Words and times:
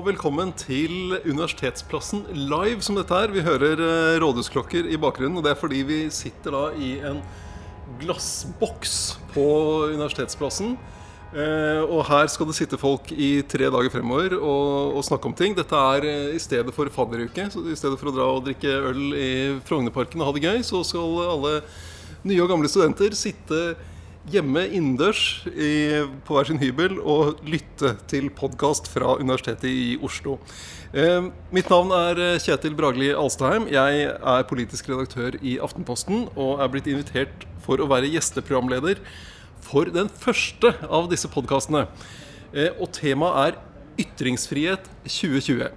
Og 0.00 0.06
velkommen 0.06 0.48
til 0.56 1.12
Universitetsplassen 1.28 2.22
live 2.32 2.80
som 2.80 2.96
dette 2.96 3.12
er. 3.12 3.34
Vi 3.34 3.42
hører 3.44 3.82
eh, 3.84 4.14
rådhusklokker 4.22 4.86
i 4.88 4.96
bakgrunnen, 4.96 5.36
og 5.36 5.44
det 5.44 5.50
er 5.52 5.58
fordi 5.60 5.82
vi 5.84 5.98
sitter 6.08 6.54
da 6.56 6.62
i 6.72 6.94
en 7.04 7.18
glassboks 8.00 8.94
på 9.34 9.44
Universitetsplassen. 9.90 10.72
Eh, 11.36 11.82
og 11.84 12.06
her 12.08 12.32
skal 12.32 12.48
det 12.48 12.56
sitte 12.56 12.80
folk 12.80 13.12
i 13.12 13.42
tre 13.44 13.68
dager 13.68 13.92
fremover 13.92 14.38
og, 14.38 14.96
og 14.96 15.04
snakke 15.04 15.28
om 15.28 15.36
ting. 15.36 15.58
Dette 15.58 15.84
er 15.92 16.08
eh, 16.08 16.32
i 16.38 16.40
stedet 16.40 16.72
for 16.72 16.88
fadderuke. 16.96 17.50
Så 17.52 17.66
i 17.68 17.76
stedet 17.76 18.00
for 18.00 18.08
å 18.08 18.16
dra 18.16 18.32
og 18.38 18.48
drikke 18.48 18.72
øl 18.94 19.04
i 19.12 19.30
Frognerparken 19.68 20.24
og 20.24 20.30
ha 20.30 20.36
det 20.38 20.46
gøy, 20.48 20.64
så 20.64 20.80
skal 20.80 21.26
alle 21.26 21.58
nye 22.24 22.40
og 22.40 22.54
gamle 22.54 22.72
studenter 22.72 23.20
sitte 23.20 23.74
hjemme 24.28 24.66
innendørs 24.68 25.22
på 26.26 26.34
hver 26.36 26.48
sin 26.48 26.60
hybel 26.60 26.98
og 27.00 27.40
lytte 27.48 27.94
til 28.10 28.28
podkast 28.36 28.90
fra 28.92 29.14
Universitetet 29.16 29.70
i 29.70 29.96
Oslo. 30.04 30.36
Eh, 30.90 31.28
mitt 31.54 31.68
navn 31.70 31.92
er 31.94 32.18
eh, 32.18 32.38
Kjetil 32.42 32.74
Bragli 32.74 33.12
Alstheim. 33.14 33.68
Jeg 33.70 34.08
er 34.10 34.46
politisk 34.50 34.88
redaktør 34.90 35.36
i 35.38 35.52
Aftenposten 35.62 36.24
og 36.34 36.58
er 36.58 36.72
blitt 36.72 36.88
invitert 36.90 37.44
for 37.62 37.78
å 37.78 37.86
være 37.86 38.10
gjesteprogramleder 38.10 38.98
for 39.62 39.86
den 39.94 40.10
første 40.10 40.72
av 40.88 41.06
disse 41.12 41.30
podkastene. 41.30 41.84
Eh, 42.50 42.74
og 42.74 42.90
temaet 42.96 43.54
er 43.54 44.02
Ytringsfrihet 44.02 44.90
2020. 45.06 45.70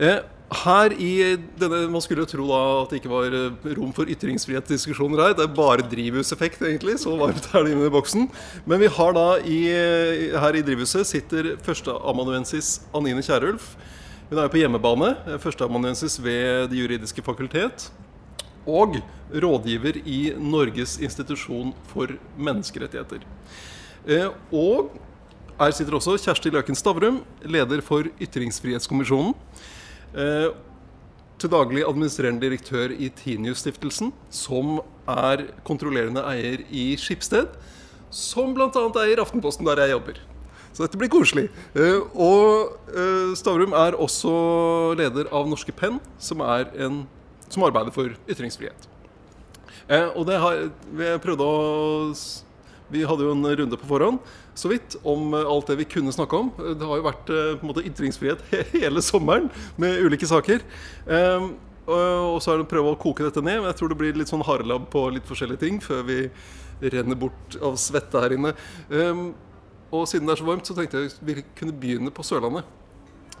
Eh, 0.00 0.22
her 0.52 0.92
i 0.94 1.36
denne, 1.58 1.88
Man 1.90 2.02
skulle 2.04 2.22
jo 2.22 2.30
tro 2.30 2.46
da 2.46 2.60
at 2.84 2.92
det 2.92 3.00
ikke 3.00 3.10
var 3.10 3.34
eh, 3.34 3.74
rom 3.74 3.90
for 3.96 4.06
ytringsfrihetsdiskusjoner 4.06 5.22
her. 5.22 5.34
Det 5.34 5.42
er 5.46 5.56
bare 5.56 5.86
drivhuseffekt, 5.90 6.62
egentlig. 6.62 6.98
Så 7.02 7.16
varmt 7.18 7.48
er 7.50 7.66
det 7.66 7.74
inne 7.74 7.88
i 7.88 7.92
boksen. 7.92 8.28
Men 8.64 8.82
vi 8.82 8.90
har 8.98 9.16
da 9.16 9.26
i, 9.42 9.58
her 10.36 10.58
i 10.58 10.62
drivhuset 10.66 11.08
sitter 11.08 11.56
førsteamanuensis 11.66 12.80
Anine 12.94 13.24
Kierulf. 13.26 13.74
Hun 14.30 14.38
er 14.38 14.46
jo 14.46 14.54
på 14.54 14.62
hjemmebane. 14.62 15.12
Førsteamanuensis 15.42 16.18
ved 16.22 16.70
Det 16.70 16.78
juridiske 16.78 17.26
fakultet. 17.26 17.90
Og 18.66 19.00
rådgiver 19.30 19.98
i 20.06 20.32
Norges 20.38 20.96
institusjon 21.02 21.74
for 21.90 22.14
menneskerettigheter. 22.38 23.26
Eh, 24.06 24.30
og 24.54 24.94
her 25.58 25.72
sitter 25.74 25.96
også 25.98 26.18
Kjersti 26.20 26.52
Løken 26.54 26.76
Stavrum, 26.78 27.22
leder 27.42 27.82
for 27.82 28.06
Ytringsfrihetskommisjonen. 28.22 29.34
Eh, 30.16 30.52
til 31.36 31.52
daglig 31.52 31.82
administrerende 31.84 32.40
direktør 32.40 32.94
i 32.96 33.10
Tinius-stiftelsen, 33.12 34.14
som 34.32 34.78
er 35.04 35.42
kontrollerende 35.68 36.22
eier 36.30 36.62
i 36.72 36.94
Skipsted. 36.96 37.50
Som 38.08 38.54
bl.a. 38.56 38.70
eier 39.02 39.20
Aftenposten, 39.20 39.66
der 39.68 39.82
jeg 39.84 39.92
jobber. 39.92 40.22
Så 40.72 40.84
dette 40.84 41.00
blir 41.00 41.12
koselig. 41.12 41.50
Eh, 41.76 42.00
og 42.16 42.72
Stavrum 43.36 43.76
er 43.76 43.98
også 44.00 44.32
leder 44.96 45.28
av 45.34 45.48
Norske 45.50 45.74
Penn, 45.76 46.00
som, 46.18 46.40
en, 46.40 47.02
som 47.52 47.68
arbeider 47.68 47.92
for 47.92 48.16
ytringsfrihet. 48.24 48.88
og 50.16 50.24
det 50.26 50.40
har, 50.40 50.70
vi 50.96 51.12
prøvde 51.22 51.44
å 51.44 52.14
vi 52.92 53.04
hadde 53.08 53.26
jo 53.26 53.34
en 53.34 53.46
runde 53.60 53.78
på 53.80 53.88
forhånd 53.90 54.20
så 54.56 54.70
vidt 54.72 54.96
om 55.06 55.34
alt 55.36 55.70
det 55.70 55.78
vi 55.82 55.88
kunne 55.96 56.14
snakke 56.14 56.38
om. 56.38 56.50
Det 56.56 56.86
har 56.86 57.00
jo 57.00 57.06
vært 57.06 57.24
på 57.28 57.64
en 57.64 57.70
måte 57.70 57.84
ytringsfrihet 57.86 58.44
hele 58.76 59.02
sommeren 59.04 59.50
med 59.80 60.00
ulike 60.06 60.28
saker. 60.28 60.62
Og 61.86 62.38
så 62.42 62.52
er 62.52 62.58
det 62.58 62.66
å 62.66 62.70
prøve 62.70 62.94
å 62.94 63.00
koke 63.00 63.26
dette 63.26 63.42
ned. 63.44 63.60
Men 63.60 63.70
jeg 63.70 63.80
tror 63.80 63.92
det 63.92 63.98
blir 64.00 64.16
litt 64.18 64.30
sånn 64.30 64.44
harelabb 64.46 64.88
på 64.92 65.04
litt 65.14 65.28
forskjellige 65.28 65.62
ting 65.62 65.82
før 65.84 66.06
vi 66.08 66.22
renner 66.82 67.18
bort 67.18 67.58
av 67.62 67.76
svette 67.80 68.22
her 68.22 68.34
inne. 68.36 68.54
Og 69.94 70.08
siden 70.10 70.26
det 70.26 70.34
er 70.34 70.40
så 70.40 70.48
varmt, 70.48 70.66
så 70.66 70.74
tenkte 70.76 71.04
jeg 71.04 71.14
vi 71.24 71.44
kunne 71.58 71.76
begynne 71.76 72.12
på 72.14 72.26
Sørlandet. 72.26 72.66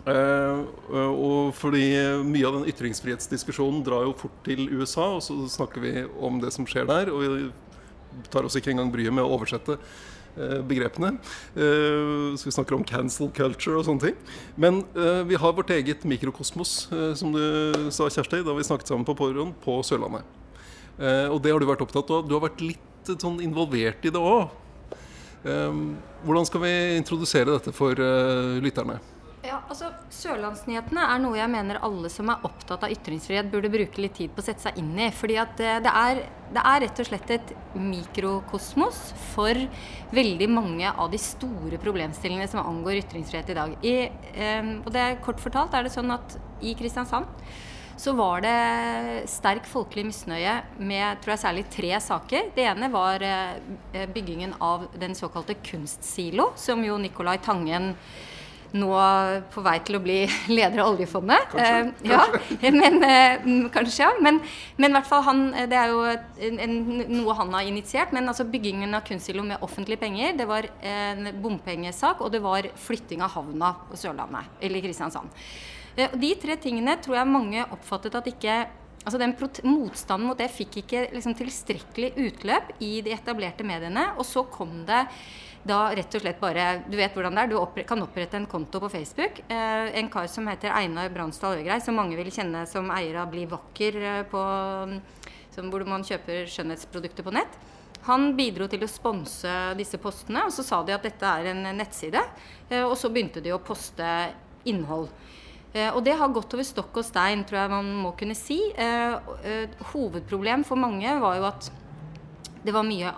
og 0.06 1.54
fordi 1.58 1.86
mye 2.22 2.46
av 2.46 2.60
den 2.60 2.68
ytringsfrihetsdiskusjonen 2.70 3.82
drar 3.86 4.06
jo 4.06 4.14
fort 4.20 4.36
til 4.46 4.68
USA, 4.70 5.16
og 5.16 5.24
så 5.26 5.34
snakker 5.50 5.82
vi 5.82 5.94
om 6.22 6.38
det 6.40 6.52
som 6.54 6.68
skjer 6.68 6.86
der. 6.86 7.10
Og 7.10 7.24
vi 7.24 7.50
tar 8.32 8.46
oss 8.46 8.56
ikke 8.58 8.72
engang 8.72 8.90
bryet 8.92 9.14
med 9.14 9.24
å 9.24 9.32
oversette 9.36 9.76
eh, 9.76 10.60
begrepene. 10.66 11.14
Eh, 11.54 12.34
så 12.36 12.48
vi 12.48 12.54
snakker 12.54 12.78
om 12.78 12.84
cancel 12.86 13.30
culture 13.36 13.78
og 13.80 13.86
sånne 13.88 14.08
ting. 14.08 14.20
Men 14.60 14.82
eh, 14.96 15.22
vi 15.28 15.40
har 15.40 15.56
vårt 15.56 15.72
eget 15.74 16.06
mikrokosmos, 16.08 16.76
som 17.18 17.34
du 17.34 17.90
sa, 17.94 18.10
Kjersti, 18.10 18.44
da 18.46 18.56
vi 18.56 18.66
snakket 18.66 18.92
sammen 18.92 19.06
på 19.08 19.16
forhånd, 19.18 19.56
på 19.64 19.80
Sørlandet. 19.86 20.24
og 21.30 21.42
det 21.44 21.52
har 21.52 21.60
du 21.60 21.66
vært 21.68 21.82
opptatt 21.84 22.10
av. 22.10 22.24
Du 22.28 22.36
har 22.36 22.46
vært 22.46 22.62
litt 22.64 23.10
sånn 23.20 23.42
involvert 23.44 24.04
i 24.04 24.12
det 24.12 24.22
òg. 24.22 24.48
hvordan 26.24 26.46
skal 26.46 26.60
vi 26.60 26.72
introdusere 26.96 27.52
dette 27.52 27.72
for 27.72 27.94
lytterne? 28.60 28.98
Ja, 29.46 29.60
altså 29.70 29.92
Sørlandsnyhetene 30.10 31.04
er 31.06 31.20
noe 31.22 31.36
jeg 31.38 31.50
mener 31.52 31.78
alle 31.86 32.08
som 32.10 32.32
er 32.32 32.42
opptatt 32.46 32.82
av 32.82 32.90
ytringsfrihet, 32.90 33.46
burde 33.52 33.70
bruke 33.70 34.02
litt 34.02 34.16
tid 34.18 34.32
på 34.34 34.42
å 34.42 34.46
sette 34.46 34.64
seg 34.64 34.80
inn 34.80 34.90
i. 34.98 35.12
fordi 35.14 35.36
at 35.38 35.54
det 35.56 35.92
er, 35.92 36.22
det 36.56 36.64
er 36.72 36.82
rett 36.82 37.02
og 37.02 37.08
slett 37.08 37.30
et 37.36 37.52
mikrokosmos 37.78 38.98
for 39.34 39.60
veldig 40.16 40.50
mange 40.50 40.90
av 40.90 41.12
de 41.12 41.20
store 41.22 41.78
problemstillingene 41.82 42.50
som 42.50 42.64
angår 42.64 43.04
ytringsfrihet 43.04 43.54
i 43.54 43.58
dag. 43.60 43.78
I, 43.86 43.96
eh, 44.34 44.74
og 44.82 44.90
det 44.90 45.04
er 45.04 45.22
Kort 45.22 45.42
fortalt 45.42 45.78
er 45.78 45.86
det 45.86 45.94
sånn 45.94 46.10
at 46.14 46.38
i 46.66 46.74
Kristiansand 46.78 47.30
så 47.96 48.12
var 48.18 48.42
det 48.44 49.26
sterk 49.30 49.68
folkelig 49.70 50.08
misnøye 50.10 50.58
med 50.76 51.22
tror 51.22 51.36
jeg 51.36 51.44
særlig 51.46 51.68
tre 51.72 51.92
saker. 52.02 52.50
Det 52.56 52.66
ene 52.66 52.90
var 52.92 53.22
eh, 53.24 54.08
byggingen 54.10 54.58
av 54.60 54.90
den 54.98 55.14
såkalte 55.16 55.56
kunstsilo, 55.62 56.50
som 56.58 56.82
jo 56.84 56.98
Nicolai 57.00 57.38
Tangen 57.44 57.94
nå 58.74 58.90
på 59.52 59.62
vei 59.64 59.76
til 59.86 59.98
å 59.98 60.02
bli 60.02 60.18
leder 60.56 60.82
av 60.82 60.94
oljefondet. 60.94 61.52
Kanskje. 61.52 61.92
Eh, 62.02 62.10
ja, 62.10 62.24
men, 62.80 62.98
eh, 63.06 63.46
kanskje, 63.74 64.00
ja. 64.02 64.10
Men, 64.22 64.40
men 64.80 64.90
i 64.90 64.98
hvert 64.98 65.10
fall 65.10 65.24
han, 65.28 65.44
det 65.70 65.78
er 65.78 65.94
jo 65.94 66.02
en, 66.66 66.76
noe 67.12 67.38
han 67.38 67.54
har 67.56 67.68
initiert. 67.68 68.14
Men 68.16 68.32
altså 68.32 68.48
byggingen 68.48 68.96
av 68.96 69.06
kunstsilo 69.06 69.44
med 69.46 69.62
offentlige 69.66 70.02
penger, 70.02 70.34
det 70.38 70.48
var 70.50 70.68
en 70.82 71.30
bompengesak, 71.42 72.24
og 72.24 72.34
det 72.34 72.42
var 72.44 72.70
flytting 72.80 73.24
av 73.24 73.34
havna 73.36 73.74
på 73.90 74.00
Sørlandet, 74.00 74.52
eller 74.64 74.84
Kristiansand. 74.84 75.32
Eh, 75.96 76.12
de 76.12 76.32
tre 76.40 76.56
tingene 76.60 76.98
tror 77.02 77.20
jeg 77.20 77.32
mange 77.36 77.68
oppfattet 77.72 78.18
at 78.18 78.34
ikke 78.34 78.64
Altså 79.06 79.20
den 79.22 79.36
Motstanden 79.70 80.26
mot 80.26 80.38
det 80.40 80.48
fikk 80.50 80.80
ikke 80.80 81.04
liksom, 81.12 81.36
tilstrekkelig 81.38 82.08
utløp 82.18 82.72
i 82.82 83.04
de 83.06 83.12
etablerte 83.14 83.62
mediene. 83.62 84.08
Og 84.18 84.26
så 84.26 84.42
kom 84.50 84.80
det 84.88 85.04
da 85.66 85.78
rett 85.96 86.14
og 86.14 86.22
slett 86.22 86.40
bare 86.40 86.66
Du 86.86 86.96
vet 86.98 87.14
hvordan 87.14 87.36
det 87.36 87.44
er. 87.44 87.50
Du 87.50 87.58
oppre, 87.58 87.84
kan 87.88 88.02
opprette 88.02 88.38
en 88.38 88.48
konto 88.50 88.80
på 88.82 88.90
Facebook. 88.92 89.40
Eh, 89.48 89.92
en 90.00 90.10
kar 90.12 90.28
som 90.30 90.46
heter 90.50 90.74
Einar 90.74 91.10
Bransdal 91.14 91.60
Øgrei, 91.60 91.80
som 91.82 91.98
mange 91.98 92.18
vil 92.18 92.30
kjenne 92.32 92.66
som 92.70 92.90
eier 92.94 93.20
av 93.22 93.30
Bli 93.32 93.46
vakker, 93.50 93.98
eh, 94.02 94.20
på, 94.30 94.42
som, 95.54 95.70
hvor 95.72 95.86
man 95.88 96.06
kjøper 96.06 96.46
skjønnhetsprodukter 96.52 97.26
på 97.26 97.34
nett. 97.34 97.58
Han 98.06 98.36
bidro 98.38 98.68
til 98.70 98.84
å 98.86 98.90
sponse 98.90 99.52
disse 99.78 99.98
postene, 99.98 100.44
og 100.46 100.54
så 100.54 100.62
sa 100.62 100.82
de 100.86 100.94
at 100.94 101.06
dette 101.06 101.26
er 101.26 101.50
en 101.50 101.64
nettside. 101.74 102.22
Eh, 102.70 102.84
og 102.84 102.94
så 102.98 103.10
begynte 103.10 103.42
de 103.42 103.54
å 103.54 103.62
poste 103.62 104.06
innhold. 104.66 105.10
Eh, 105.72 105.90
og 105.90 106.04
det 106.06 106.14
har 106.18 106.30
gått 106.34 106.54
over 106.54 106.66
stokk 106.66 107.00
og 107.02 107.06
stein, 107.06 107.42
tror 107.46 107.64
jeg 107.64 107.74
man 107.74 107.90
må 108.04 108.14
kunne 108.18 108.38
si. 108.38 108.60
Eh, 108.78 109.66
hovedproblem 109.90 110.62
for 110.68 110.78
mange 110.78 111.18
var 111.22 111.40
jo 111.40 111.50
at 111.50 111.70
det 112.66 112.74
var 112.74 112.86
mye 112.86 113.10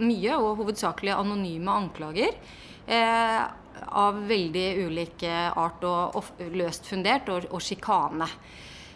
mye, 0.00 0.36
og 0.36 0.60
hovedsakelig 0.62 1.14
anonyme 1.16 1.72
anklager. 1.82 2.36
Eh, 2.86 3.40
av 3.80 4.18
veldig 4.28 4.66
ulik 4.84 5.22
art 5.30 5.84
og, 5.88 6.18
og 6.18 6.50
løst 6.52 6.88
fundert, 6.90 7.30
og, 7.32 7.46
og 7.54 7.62
sjikane. 7.64 8.28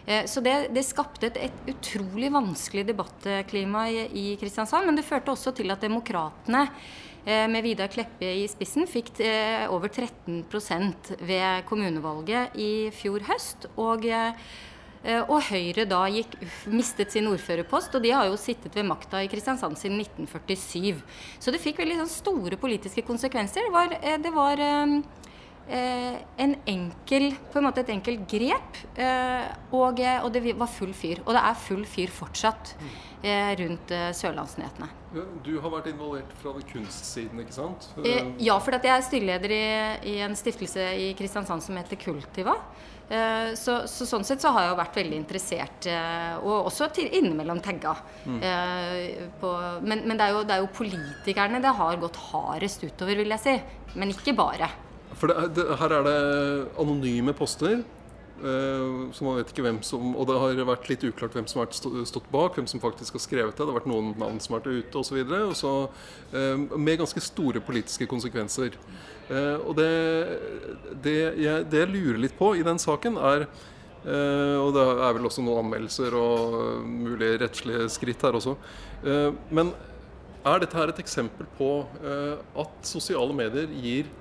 Eh, 0.05 0.25
så 0.29 0.41
det, 0.41 0.55
det, 0.75 0.85
skapte 0.85 1.31
et, 1.31 1.39
et, 1.47 1.73
utrolig 1.73 2.29
vanskelig 2.33 2.85
debattklima 2.91 3.87
i, 3.89 4.05
i, 4.05 4.25
Kristiansand. 4.41 4.85
Men 4.87 4.99
det 4.99 5.07
førte 5.07 5.33
også 5.33 5.55
til 5.57 5.73
at 5.73 5.81
demokratene 5.81 6.67
eh, 7.25 7.47
med 7.51 7.65
Vidar 7.65 7.89
Kleppe 7.93 8.29
i 8.43 8.45
spissen 8.51 8.85
fikk 8.89 9.15
eh, 9.25 9.65
over 9.73 9.89
13% 9.89 11.15
ved 11.25 11.65
kommunevalget 11.69 12.57
i 12.61 12.71
fjor 12.93 13.25
høst. 13.31 13.69
Og 13.81 14.05
Eh, 14.05 14.47
og 15.27 15.43
Høyre 15.51 15.85
da 15.85 16.01
gikk, 16.09 16.33
mistet 16.73 17.13
sin 17.13 17.27
ordførerpost, 17.29 17.93
og 17.93 18.01
de 18.01 18.13
har 18.15 18.25
jo 18.29 18.39
sittet 18.41 18.73
ved 18.73 18.87
makta 18.89 19.21
i 19.21 19.29
Kristiansand 19.29 19.77
siden 19.77 19.99
1947. 20.01 21.03
Så 21.39 21.53
det 21.53 21.61
fikk 21.61 21.83
veldig 21.83 21.99
sånn 22.01 22.13
store 22.13 22.57
politiske 22.61 23.05
konsekvenser. 23.05 23.67
Det 23.67 23.75
var, 23.75 23.93
eh, 24.01 24.17
det 24.21 24.33
var 24.33 24.63
eh, 24.65 24.97
en 25.67 26.55
enkel, 26.69 27.31
på 27.51 27.59
en 27.59 27.65
måte 27.65 27.81
et 27.81 27.89
enkelt 27.95 28.25
grep, 28.29 28.79
eh, 29.01 29.47
og, 29.71 29.99
og, 29.99 30.29
det 30.33 30.53
var 30.53 30.69
full 30.69 30.93
fyr. 30.93 31.23
Og 31.25 31.33
det 31.33 31.41
er 31.41 31.57
full 31.57 31.85
fyr 31.89 32.13
fortsatt 32.13 32.75
eh, 33.23 33.51
rundt 33.61 33.93
eh, 33.95 34.11
Sørlandsnyhetene. 34.13 34.89
Du 35.45 35.53
har 35.63 35.71
vært 35.73 35.89
involvert 35.89 36.33
fra 36.41 36.53
kunstsiden, 36.69 37.39
ikke 37.41 37.55
sant? 37.55 37.89
ja, 38.43 38.57
for 38.59 38.75
jeg 38.75 38.91
er 38.91 39.05
styreleder 39.05 39.55
i, 39.55 39.63
i 40.13 40.17
en 40.25 40.35
stiftelse 40.37 40.89
i 41.01 41.13
Kristiansand 41.17 41.63
som 41.65 41.79
heter 41.79 41.99
Kultiva. 42.01 42.59
Eh, 43.09 43.51
så, 43.53 43.83
så, 43.85 44.05
sånn 44.09 44.25
sett 44.25 44.41
så 44.41 44.49
har 44.55 44.65
jeg 44.65 44.71
jo 44.71 44.77
vært 44.79 44.95
veldig 44.97 45.17
interessert, 45.19 45.87
eh, 45.91 46.33
og 46.41 46.71
også 46.71 46.89
til, 46.95 47.09
innimellom 47.13 47.61
tagga. 47.63 47.93
Mm. 48.25 48.39
Eh, 48.41 49.27
på, 49.41 49.51
men, 49.85 50.01
men 50.09 50.17
det, 50.17 50.25
er 50.25 50.33
jo, 50.33 50.41
det, 50.45 50.55
er 50.55 50.63
jo, 50.63 50.71
politikerne 50.73 51.61
det 51.61 51.75
har 51.77 52.01
gått 52.01 52.17
hardest 52.31 52.85
utover, 52.85 53.21
vil 53.21 53.35
jeg 53.35 53.43
si. 53.43 53.55
Men 53.95 54.11
ikke 54.11 54.33
bare. 54.35 54.71
For 55.19 55.31
det, 55.31 55.51
det, 55.55 55.67
her 55.79 55.93
er 55.95 56.07
det 56.07 56.17
anonyme 56.81 57.35
poster. 57.37 57.83
Uh, 58.35 59.11
så 59.15 59.23
man 59.23 59.37
vet 59.39 59.51
ikke 59.53 59.63
hvem 59.63 59.77
som 59.87 60.09
Og 60.19 60.25
det 60.27 60.35
har 60.35 60.57
vært 60.67 60.89
litt 60.91 61.03
uklart 61.07 61.37
hvem 61.37 61.45
som 61.47 61.61
har 61.61 61.69
stått 61.71 62.25
bak, 62.33 62.57
hvem 62.57 62.67
som 62.67 62.81
faktisk 62.83 63.15
har 63.15 63.23
skrevet 63.23 63.55
det. 63.55 63.63
Det 63.63 63.71
har 63.71 63.77
vært 63.77 63.87
noen 63.87 64.11
navn 64.19 64.41
som 64.43 64.57
har 64.57 64.65
vært 64.65 64.83
ute 64.83 64.99
osv. 64.99 65.21
Uh, 65.23 66.75
med 66.75 66.99
ganske 66.99 67.23
store 67.23 67.63
politiske 67.63 68.09
konsekvenser. 68.11 68.75
Uh, 69.29 69.63
og 69.63 69.71
det, 69.79 69.87
det, 71.05 71.15
jeg, 71.45 71.69
det, 71.71 71.85
jeg, 71.85 71.93
lurer 71.93 72.19
litt 72.25 72.35
på 72.35 72.51
i 72.59 72.65
den 72.67 72.81
saken, 72.81 73.21
er 73.21 73.47
Og 74.05 74.67
det 74.75 74.81
er 74.85 75.15
vel 75.17 75.25
også 75.25 75.41
noen 75.41 75.63
anmeldelser 75.63 76.13
og 76.13 76.83
mulige 76.85 77.39
rettslige 77.41 77.87
skritt 77.89 78.21
her 78.21 78.35
også. 78.37 78.51
men 79.49 79.71
er 80.45 80.61
dette 80.61 80.77
her 80.77 80.91
et 80.91 80.99
eksempel 81.01 81.47
på 81.57 81.69
at 82.61 82.85
sosiale 82.85 83.33
medier 83.33 83.65
gir 83.73 84.11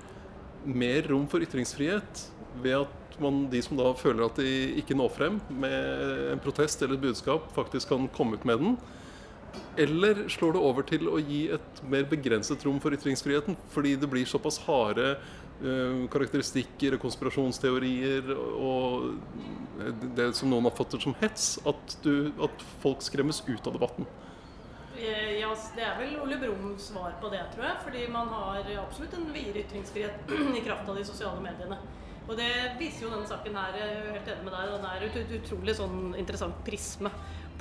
mer 0.65 1.09
rom 1.11 1.27
for 1.31 1.45
ytringsfrihet 1.45 2.27
ved 2.63 2.85
at 2.85 3.21
man, 3.23 3.45
de 3.51 3.61
som 3.63 3.79
da 3.79 3.93
føler 3.99 4.27
at 4.27 4.41
de 4.41 4.75
ikke 4.81 4.97
når 4.99 5.13
frem 5.15 5.39
med 5.53 6.33
en 6.33 6.43
protest 6.43 6.83
eller 6.83 6.99
et 6.99 7.05
budskap, 7.05 7.47
faktisk 7.55 7.93
kan 7.93 8.09
komme 8.15 8.39
ut 8.39 8.47
med 8.49 8.63
den? 8.63 8.77
Eller 9.79 10.25
slår 10.31 10.55
det 10.55 10.63
over 10.67 10.87
til 10.87 11.09
å 11.11 11.21
gi 11.23 11.45
et 11.55 11.81
mer 11.91 12.07
begrenset 12.11 12.63
rom 12.67 12.81
for 12.83 12.95
ytringsfriheten? 12.95 13.59
Fordi 13.71 13.95
det 13.99 14.11
blir 14.11 14.27
såpass 14.27 14.59
harde 14.67 15.15
uh, 15.15 16.05
karakteristikker 16.11 16.97
og 16.97 17.05
konspirasjonsteorier 17.05 18.33
og 18.35 19.15
det 20.19 20.33
som 20.39 20.51
noen 20.51 20.67
har 20.69 20.75
fått 20.75 20.99
som 21.03 21.15
hets, 21.23 21.57
at, 21.67 21.99
du, 22.03 22.33
at 22.43 22.67
folk 22.83 23.03
skremmes 23.05 23.43
ut 23.47 23.67
av 23.67 23.77
debatten? 23.79 24.09
Eh, 24.95 25.41
ja, 25.41 25.51
Det 25.77 25.83
er 25.83 25.99
vel 25.99 26.17
Ole 26.23 26.39
Brums 26.39 26.89
svar 26.93 27.17
på 27.21 27.31
det, 27.33 27.43
tror 27.55 27.67
jeg. 27.67 27.77
Fordi 27.85 28.07
man 28.13 28.29
har 28.29 28.73
absolutt 28.85 29.15
en 29.19 29.31
videre 29.35 29.65
ytringsfrihet 29.65 30.35
i 30.59 30.65
kraft 30.65 30.89
av 30.89 30.99
de 30.99 31.05
sosiale 31.05 31.43
mediene. 31.43 31.79
Og 32.25 32.37
det 32.39 32.51
viser 32.81 33.05
jo 33.05 33.11
denne 33.13 33.29
saken 33.29 33.57
her, 33.59 33.75
jeg 33.77 33.97
er 33.99 34.13
helt 34.15 34.29
enig 34.33 34.47
med 34.47 34.55
deg, 34.57 34.71
den 34.73 34.87
er 34.89 35.03
et 35.05 35.33
utrolig 35.43 35.75
sånn 35.77 35.99
interessant 36.17 36.63
prisme 36.65 37.11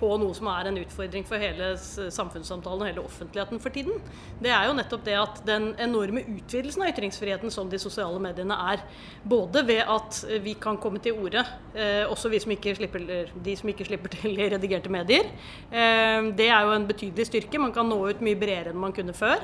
på 0.03 0.11
noe 0.19 0.35
som 0.35 0.49
er 0.51 0.67
en 0.69 0.79
utfordring 0.81 1.23
for 1.27 1.39
hele 1.39 1.73
samfunnssamtalen 1.79 2.83
og 2.83 2.89
hele 2.89 3.03
offentligheten 3.07 3.61
for 3.63 3.73
tiden. 3.73 3.99
Det 4.43 4.51
er 4.51 4.67
jo 4.67 4.75
nettopp 4.75 5.05
det 5.07 5.15
at 5.19 5.41
den 5.47 5.69
enorme 5.81 6.25
utvidelsen 6.25 6.83
av 6.83 6.91
ytringsfriheten 6.91 7.53
som 7.53 7.69
de 7.71 7.79
sosiale 7.81 8.19
mediene 8.23 8.57
er, 8.73 8.83
både 9.23 9.63
ved 9.67 9.83
at 9.87 10.19
vi 10.43 10.57
kan 10.59 10.79
komme 10.83 10.99
til 11.03 11.15
orde, 11.23 11.45
eh, 11.75 12.03
også 12.09 12.31
vi 12.33 12.41
som 12.43 12.55
ikke 12.55 12.75
slipper, 12.79 13.07
de 13.47 13.55
som 13.59 13.71
ikke 13.71 13.87
slipper 13.87 14.11
til 14.17 14.35
i 14.35 14.49
redigerte 14.51 14.91
medier, 14.91 15.31
eh, 15.71 16.19
det 16.35 16.49
er 16.49 16.67
jo 16.67 16.75
en 16.75 16.89
betydelig 16.89 17.29
styrke. 17.29 17.61
Man 17.61 17.75
kan 17.75 17.87
nå 17.87 18.01
ut 18.09 18.25
mye 18.25 18.39
bredere 18.39 18.73
enn 18.73 18.83
man 18.83 18.95
kunne 18.95 19.15
før. 19.15 19.39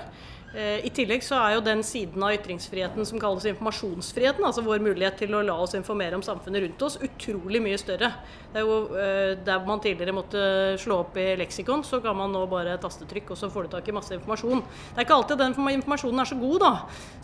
Eh, 0.53 0.85
I 0.85 0.89
tillegg 0.89 1.21
så 1.21 1.37
er 1.37 1.53
jo 1.53 1.61
den 1.61 1.83
siden 1.85 2.23
av 2.25 2.33
ytringsfriheten 2.33 3.05
som 3.05 3.21
kalles 3.21 3.45
informasjonsfriheten, 3.51 4.45
altså 4.45 4.63
vår 4.65 4.81
mulighet 4.81 5.19
til 5.21 5.35
å 5.37 5.43
la 5.45 5.53
oss 5.61 5.75
informere 5.77 6.17
om 6.17 6.23
samfunnet 6.25 6.63
rundt 6.63 6.85
oss, 6.87 6.97
utrolig 7.05 7.61
mye 7.61 7.77
større. 7.77 8.09
Det 8.49 8.63
er 8.63 8.65
jo 8.65 8.79
eh, 8.97 9.35
Der 9.45 9.61
man 9.65 9.81
tidligere 9.81 10.15
måtte 10.15 10.41
slå 10.81 11.03
opp 11.03 11.17
i 11.21 11.35
leksikon, 11.37 11.83
så 11.85 11.99
kan 12.01 12.17
man 12.17 12.33
nå 12.33 12.41
bare 12.49 12.79
tastetrykk, 12.81 13.35
og 13.35 13.37
så 13.37 13.51
får 13.53 13.67
du 13.67 13.75
tak 13.75 13.91
i 13.91 13.93
masse 13.93 14.15
informasjon. 14.17 14.63
Det 14.63 14.97
er 14.97 15.05
ikke 15.05 15.19
alltid 15.19 15.41
den 15.43 15.53
informasjonen 15.53 16.23
er 16.23 16.31
så 16.31 16.39
god, 16.39 16.57
da. 16.65 16.71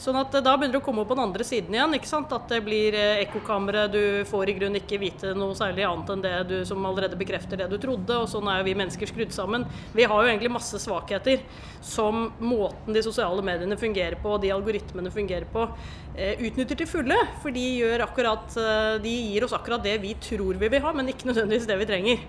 Sånn 0.05 0.21
at 0.21 0.37
eh, 0.37 0.45
da 0.45 0.53
begynner 0.53 0.77
det 0.77 0.83
å 0.83 0.85
komme 0.85 1.01
opp 1.01 1.09
på 1.09 1.17
den 1.17 1.25
andre 1.25 1.47
siden 1.47 1.73
igjen. 1.73 1.97
ikke 1.97 2.11
sant? 2.11 2.35
At 2.35 2.45
det 2.53 2.61
blir 2.67 2.93
ekkokamre, 3.25 3.87
du 3.89 4.21
får 4.29 4.53
i 4.53 4.57
grunnen 4.59 4.83
ikke 4.83 5.01
vite 5.01 5.33
noe 5.33 5.57
særlig 5.57 5.87
annet 5.87 6.13
enn 6.13 6.23
det 6.27 6.35
du 6.51 6.55
som 6.67 6.85
allerede 6.85 7.17
bekrefter 7.17 7.57
det 7.57 7.71
du 7.73 7.79
trodde, 7.81 8.21
og 8.21 8.29
sånn 8.29 8.53
er 8.53 8.61
jo 8.61 8.69
vi 8.69 8.77
mennesker 8.77 9.09
skrudd 9.09 9.33
sammen. 9.33 9.65
Vi 9.97 10.05
har 10.05 10.21
jo 10.21 10.29
egentlig 10.29 10.53
masse 10.53 10.77
svakheter 10.81 11.41
som 11.85 12.27
måten 12.37 12.93
de 12.93 13.01
sosiale 13.01 13.14
mediene 13.45 13.77
fungerer 13.77 14.15
på, 14.21 14.29
og 14.35 14.41
de 14.41 14.51
algoritmene 14.51 15.11
fungerer 15.11 15.45
på, 15.45 15.67
eh, 16.15 16.35
utnytter 16.39 16.75
til 16.75 16.87
fulle. 16.87 17.15
For 17.41 17.51
de, 17.51 17.83
akkurat, 18.01 18.57
eh, 18.57 18.99
de, 19.01 19.09
gir 19.33 19.43
oss 19.43 19.53
akkurat 19.53 19.83
det 19.83 20.01
vi 20.01 20.13
tror 20.15 20.53
vi 20.57 20.67
vil 20.67 20.81
ha, 20.81 20.91
men 20.93 21.07
ikke 21.07 21.27
nødvendigvis 21.27 21.67
det 21.67 21.79
vi 21.79 21.85
trenger. 21.85 22.19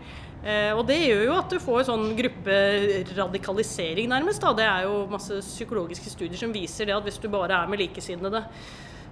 Eh, 0.45 0.73
og 0.77 0.87
det 0.87 1.01
gjør 1.01 1.25
jo 1.25 1.35
at 1.35 1.51
du 1.51 1.59
får 1.59 1.85
sånn 1.89 2.17
grupperadikalisering, 2.17 4.09
nærmest. 4.09 4.41
Da. 4.41 4.53
Det 4.53 4.65
er 4.65 4.83
jo 4.87 5.07
masse 5.11 5.41
psykologiske 5.43 6.11
studier 6.11 6.39
som 6.39 6.53
viser 6.53 6.87
det 6.87 6.95
at 6.95 7.03
hvis 7.03 7.19
du 7.19 7.29
bare 7.29 7.63
er 7.63 7.67
med 7.67 7.79
likesinnede, 7.83 8.45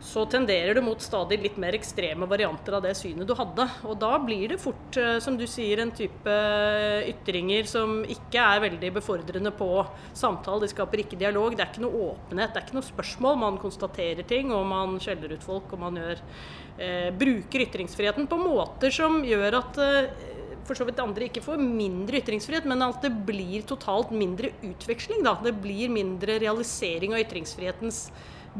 så 0.03 0.25
tenderer 0.31 0.75
du 0.75 0.81
mot 0.85 1.01
stadig 1.01 1.39
litt 1.43 1.57
mer 1.61 1.77
ekstreme 1.77 2.27
varianter 2.29 2.77
av 2.77 2.83
det 2.85 2.93
synet 2.99 3.29
du 3.29 3.35
hadde. 3.39 3.67
Og 3.89 3.97
da 4.01 4.13
blir 4.23 4.53
det 4.53 4.61
fort, 4.63 4.97
eh, 5.01 5.19
som 5.23 5.39
du 5.39 5.47
sier, 5.51 5.81
en 5.81 5.93
type 5.95 6.35
ytringer 7.11 7.69
som 7.71 8.03
ikke 8.05 8.43
er 8.43 8.65
veldig 8.67 8.93
befordrende 8.99 9.55
på 9.55 9.71
samtale. 10.13 10.65
De 10.65 10.73
skaper 10.73 11.05
ikke 11.05 11.21
dialog. 11.21 11.57
Det 11.57 11.65
er 11.65 11.73
ikke 11.73 11.87
noe 11.87 12.11
åpenhet, 12.11 12.53
det 12.53 12.61
er 12.61 12.69
ikke 12.69 12.79
noe 12.81 12.91
spørsmål. 12.91 13.41
Man 13.41 13.59
konstaterer 13.63 14.27
ting, 14.29 14.53
og 14.53 14.67
man 14.67 14.99
skjeller 15.03 15.35
ut 15.35 15.47
folk, 15.47 15.73
og 15.73 15.85
man 15.87 15.97
gjør, 16.03 16.23
eh, 16.79 17.11
bruker 17.11 17.67
ytringsfriheten 17.67 18.29
på 18.29 18.41
måter 18.41 18.93
som 18.93 19.23
gjør 19.25 19.61
at 19.63 19.79
eh, 19.79 20.11
for 20.65 20.75
så 20.79 20.87
vidt 20.89 21.01
andre 21.03 21.29
ikke 21.29 21.45
får 21.45 21.61
mindre 21.61 22.21
ytringsfrihet, 22.23 22.65
men 22.69 22.83
at 22.87 23.03
det 23.05 23.13
blir 23.27 23.65
totalt 23.69 24.13
mindre 24.15 24.53
utveksling. 24.65 25.23
Da. 25.25 25.37
Det 25.45 25.55
blir 25.61 25.93
mindre 25.93 26.39
realisering 26.41 27.13
av 27.15 27.21
ytringsfrihetens 27.25 28.09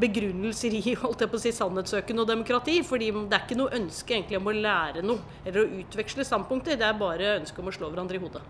begrunnelser 0.01 0.75
i 0.75 0.95
holdt 1.03 1.23
jeg 1.23 1.31
på 1.31 1.39
å 1.39 1.45
si, 1.45 1.53
sannhetssøken 1.55 2.21
og 2.23 2.29
demokrati. 2.29 2.81
fordi 2.83 3.11
det 3.15 3.39
er 3.39 3.47
ikke 3.47 3.59
noe 3.59 3.75
ønske 3.79 4.17
egentlig 4.17 4.41
om 4.41 4.51
å 4.51 4.57
lære 4.59 5.05
noe 5.05 5.41
eller 5.45 5.63
å 5.63 5.81
utveksle 5.81 6.27
standpunkter. 6.27 6.79
Det 6.79 6.87
er 6.87 7.01
bare 7.01 7.39
ønske 7.39 7.61
om 7.61 7.71
å 7.71 7.75
slå 7.75 7.91
hverandre 7.91 8.19
i 8.19 8.23
hodet. 8.23 8.45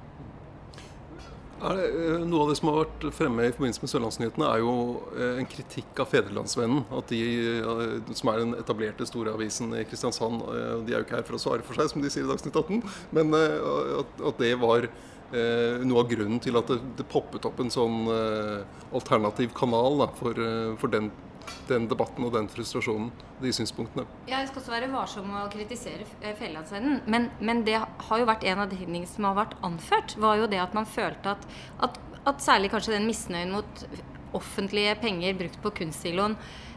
Det, 1.55 1.85
eh, 1.87 2.23
noe 2.27 2.43
av 2.43 2.49
det 2.51 2.57
som 2.59 2.69
har 2.69 2.81
vært 2.83 3.05
fremme 3.15 3.45
i 3.47 3.53
forbindelse 3.55 3.81
med 3.81 3.91
Sørlandsnyhetene, 3.91 4.47
er 4.51 4.61
jo 4.61 4.73
eh, 5.15 5.39
en 5.39 5.47
kritikk 5.49 6.01
av 6.03 6.09
Fedrelandsvennen. 6.11 6.83
At 6.93 7.09
de, 7.13 7.21
eh, 7.61 8.13
som 8.13 8.31
er 8.31 8.41
den 8.43 8.53
etablerte 8.59 9.07
store 9.07 9.33
avisen 9.33 9.71
i 9.73 9.85
Kristiansand, 9.87 10.43
de 10.85 10.93
er 10.93 10.99
jo 10.99 11.05
ikke 11.07 11.19
her 11.21 11.27
for 11.27 11.39
å 11.39 11.41
svare 11.41 11.65
for 11.65 11.79
seg, 11.79 11.89
som 11.93 12.03
de 12.03 12.11
sier 12.11 12.27
i 12.27 12.29
Dagsnytt 12.29 12.59
18, 12.59 12.83
men 13.15 13.33
at 13.35 14.41
det 14.41 14.55
var 14.61 14.89
noe 15.35 15.99
av 15.99 16.07
grunnen 16.07 16.37
til 16.39 16.55
at 16.55 16.69
det, 16.69 16.77
det 16.99 17.03
poppet 17.09 17.47
opp 17.49 17.57
en 17.59 17.71
sånn 17.73 18.05
alternativ 18.95 19.55
kanal 19.57 19.97
da, 20.03 20.07
for, 20.15 20.37
for 20.79 20.93
den 20.93 21.09
den 21.69 21.87
debatten 21.91 22.25
og 22.27 22.33
den 22.35 22.47
frustrasjonen, 22.51 23.11
de 23.41 23.51
synspunktene. 23.55 24.05
Ja, 24.29 24.39
jeg 24.39 24.49
skal 24.49 24.61
også 24.61 24.73
være 24.73 24.89
varsom 24.93 25.29
med 25.29 25.43
å 25.43 25.51
kritisere 25.53 26.07
eh, 26.21 26.35
Fjellandsvennen, 26.39 27.01
men, 27.11 27.29
men, 27.39 27.63
det 27.67 27.79
har 27.81 28.21
jo 28.21 28.27
vært 28.29 28.45
en 28.47 28.63
av 28.63 28.71
de 28.71 28.79
tingene 28.79 29.09
som 29.09 29.29
har 29.29 29.39
vært 29.39 29.55
anført, 29.65 30.17
var 30.21 30.41
jo 30.41 30.49
det 30.51 30.61
at 30.63 30.75
man 30.77 30.89
følte 30.89 31.35
at, 31.35 31.47
at, 31.87 31.97
at 32.25 32.43
særlig 32.43 32.71
kanskje 32.73 32.95
den 32.97 33.09
misnøyen 33.09 33.55
mot 33.55 33.85
offentlige 34.35 34.97
penger 34.99 35.37
brukt 35.39 35.61
på 35.63 35.73
kunstsiloen, 35.81 36.35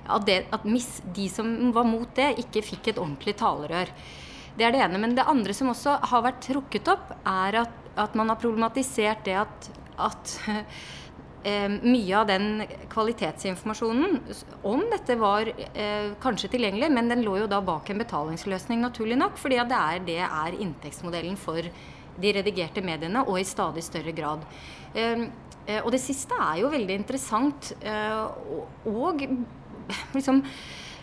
at, 0.08 0.25
det, 0.28 0.38
at 0.54 0.64
mis, 0.68 0.87
de 1.14 1.26
som 1.30 1.48
var 1.75 1.87
mot 1.88 2.08
det, 2.16 2.32
ikke 2.44 2.64
fikk 2.64 2.92
et 2.92 3.00
ordentlig 3.00 3.37
talerør. 3.40 3.90
Det 4.58 4.66
er 4.66 4.75
det 4.75 4.80
ene. 4.82 5.00
Men 5.02 5.14
det 5.14 5.26
andre 5.28 5.54
som 5.54 5.70
også 5.70 5.98
har 6.10 6.25
vært 6.25 6.40
trukket 6.48 6.88
opp, 6.90 7.12
er 7.28 7.60
at, 7.64 7.75
at 7.98 8.16
man 8.18 8.32
har 8.32 8.40
problematisert 8.40 9.26
det 9.28 9.37
at, 9.42 9.68
at 10.08 10.34
mye 11.82 12.14
av 12.18 12.26
den 12.28 12.62
kvalitetsinformasjonen 12.92 14.18
om 14.66 14.82
dette 14.90 15.16
var 15.20 15.48
eh, 15.48 16.10
kanskje 16.22 16.50
tilgjengelig, 16.54 16.90
men 16.92 17.10
den 17.12 17.22
lå 17.26 17.36
jo 17.42 17.50
da 17.50 17.60
bak 17.64 17.90
en 17.90 18.02
betalingsløsning, 18.02 18.82
naturlig 18.82 19.18
nok. 19.20 19.38
fordi 19.38 19.60
det 19.70 19.78
er, 19.78 20.02
det 20.06 20.18
er 20.26 20.58
inntektsmodellen 20.58 21.38
for 21.40 21.62
de 22.18 22.32
redigerte 22.34 22.82
mediene, 22.82 23.22
og 23.26 23.38
i 23.40 23.46
stadig 23.46 23.84
større 23.86 24.12
grad. 24.12 24.42
Eh, 24.94 25.28
og 25.82 25.92
det 25.92 26.00
siste 26.00 26.36
er 26.40 26.62
jo 26.62 26.72
veldig 26.72 26.94
interessant. 26.96 27.72
Eh, 27.84 28.20
og, 28.58 28.86
og 28.88 29.24
liksom 30.16 30.42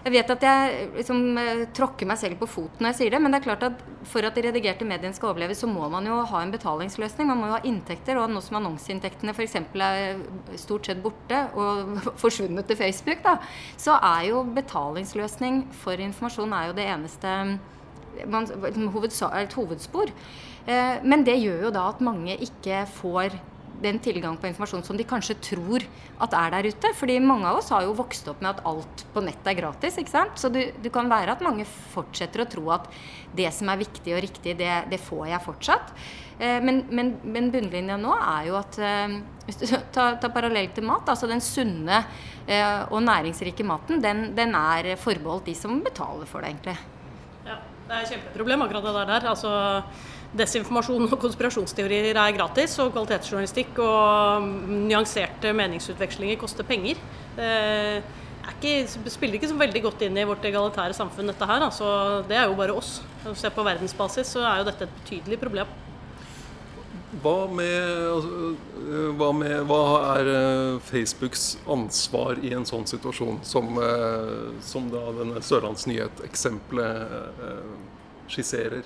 jeg 0.06 0.14
vet 0.14 0.32
at 0.36 0.44
jeg 0.46 0.90
liksom, 1.00 1.22
eh, 1.42 1.62
tråkker 1.74 2.06
meg 2.06 2.20
selv 2.22 2.38
på 2.38 2.46
foten 2.46 2.84
når 2.84 2.92
jeg 2.92 2.98
sier 3.00 3.16
det, 3.16 3.20
men 3.24 3.34
det 3.34 3.40
er 3.40 3.46
klart 3.48 3.64
at 3.66 3.80
for 4.06 4.28
at 4.28 4.36
de 4.38 4.44
redigerte 4.46 4.86
mediene 4.86 5.18
skal 5.18 5.32
overleve, 5.32 5.56
så 5.58 5.66
må 5.66 5.88
man 5.90 6.06
jo 6.06 6.20
ha 6.30 6.42
en 6.44 6.54
betalingsløsning. 6.54 7.26
Man 7.26 7.40
må 7.42 7.48
jo 7.50 7.56
ha 7.56 7.64
inntekter. 7.66 8.20
Og 8.22 8.30
nå 8.30 8.44
som 8.46 8.60
annonseinntektene 8.60 9.34
f.eks. 9.34 9.56
er 9.58 10.22
stort 10.62 10.86
sett 10.86 11.02
borte 11.02 11.40
og 11.58 11.98
forsvunnet 12.22 12.70
til 12.70 12.78
Facebook, 12.78 13.24
da, 13.26 13.40
så 13.82 13.98
er 13.98 14.30
jo 14.30 14.44
betalingsløsning 14.54 15.64
for 15.82 15.98
informasjon 15.98 16.54
er 16.54 16.70
jo 16.70 16.78
det 16.78 16.86
eneste 16.86 17.34
man, 18.30 18.46
hovedspor. 18.94 20.14
Eh, 20.70 21.02
men 21.02 21.26
det 21.26 21.40
gjør 21.42 21.68
jo 21.68 21.74
da 21.74 21.90
at 21.90 22.06
mange 22.06 22.38
ikke 22.46 22.86
får 23.02 23.40
den 23.84 24.00
tilgang 24.04 24.38
på 24.40 24.48
informasjon 24.50 24.84
som 24.86 24.98
de 24.98 25.06
kanskje 25.08 25.38
tror 25.52 25.86
at 26.24 26.36
er 26.38 26.54
der 26.56 26.70
ute. 26.72 26.92
Fordi 26.98 27.18
mange 27.24 27.50
av 27.50 27.60
oss 27.60 27.72
har 27.74 27.86
jo 27.86 27.96
vokst 27.98 28.28
opp 28.32 28.44
med 28.44 28.54
at 28.56 28.66
alt 28.68 29.06
på 29.14 29.24
nettet 29.26 29.52
er 29.52 29.60
gratis. 29.60 29.98
ikke 30.02 30.14
sant? 30.14 30.38
Så 30.40 30.52
det 30.54 30.92
kan 30.94 31.10
være 31.12 31.36
at 31.36 31.44
mange 31.46 31.66
fortsetter 31.66 32.44
å 32.44 32.50
tro 32.50 32.70
at 32.76 32.90
det 33.36 33.52
som 33.54 33.70
er 33.72 33.82
viktig 33.82 34.16
og 34.16 34.24
riktig, 34.24 34.56
det, 34.60 34.72
det 34.92 35.02
får 35.04 35.28
jeg 35.34 35.46
fortsatt. 35.46 35.92
Eh, 36.40 36.60
men, 36.64 36.84
men, 36.90 37.14
men, 37.24 37.52
bunnlinja 37.52 37.96
nå 38.00 38.16
er 38.18 38.50
jo 38.50 38.58
at 38.60 38.76
eh, 38.84 39.14
Hvis 39.46 39.62
du 39.62 39.68
tar, 39.96 40.18
tar 40.20 40.34
parallell 40.36 40.68
til 40.76 40.88
mat, 40.88 41.08
altså 41.08 41.30
den 41.32 41.44
sunne 41.44 42.02
eh, 42.48 42.82
og 42.90 43.00
næringsrike 43.06 43.64
maten, 43.68 44.02
den, 44.04 44.28
den 44.36 44.56
er 44.60 44.96
forbeholdt 45.00 45.48
de 45.52 45.56
som 45.58 45.80
betaler 45.86 46.28
for 46.30 46.44
det, 46.44 46.56
egentlig. 46.56 46.76
Ja, 47.46 47.62
det 47.88 47.94
er 47.94 48.04
et 48.04 48.14
kjempeproblem 48.16 48.66
akkurat 48.66 48.90
det 48.90 49.08
der. 49.14 49.30
altså 49.32 49.54
desinformasjon 50.36 51.08
og 51.08 51.20
konspirasjonsteorier 51.22 52.12
er 52.12 52.36
gratis, 52.36 52.76
og 52.84 52.92
kvalitetsjournalistikk 52.96 53.80
og 53.84 54.50
nyanserte 54.90 55.54
meningsutvekslinger 55.56 56.40
koster 56.42 56.68
penger. 56.68 57.00
Det 57.36 57.50
ikke, 58.56 59.10
spiller 59.10 59.38
ikke 59.40 59.50
så 59.52 59.58
veldig 59.58 59.82
godt 59.86 60.04
inn 60.06 60.18
i 60.18 60.28
vårt 60.28 60.46
egalitære 60.46 60.96
samfunn, 60.98 61.30
dette 61.32 61.48
her. 61.50 61.62
Altså, 61.66 61.88
det 62.30 62.38
er 62.38 62.46
jo 62.50 62.58
bare 62.58 62.76
oss. 62.76 63.02
Se 63.38 63.50
på 63.54 63.66
verdensbasis 63.66 64.36
så 64.36 64.46
er 64.46 64.62
jo 64.62 64.70
dette 64.70 64.84
et 64.88 64.96
betydelig 65.02 65.40
problem. 65.42 65.68
Hva 67.24 67.48
med, 67.48 67.80
altså, 68.12 68.30
øh, 68.82 69.10
hva 69.16 69.30
med 69.34 69.64
Hva 69.70 69.84
er 70.18 70.26
øh, 70.34 70.82
Facebooks 70.84 71.58
ansvar 71.72 72.42
i 72.44 72.52
en 72.58 72.68
sånn 72.68 72.86
situasjon 72.90 73.40
som, 73.48 73.80
som 74.62 74.90
da 74.92 75.04
denne 75.22 75.42
Sørlandsnyhet-eksempelet 75.46 77.08
skisserer? 78.28 78.84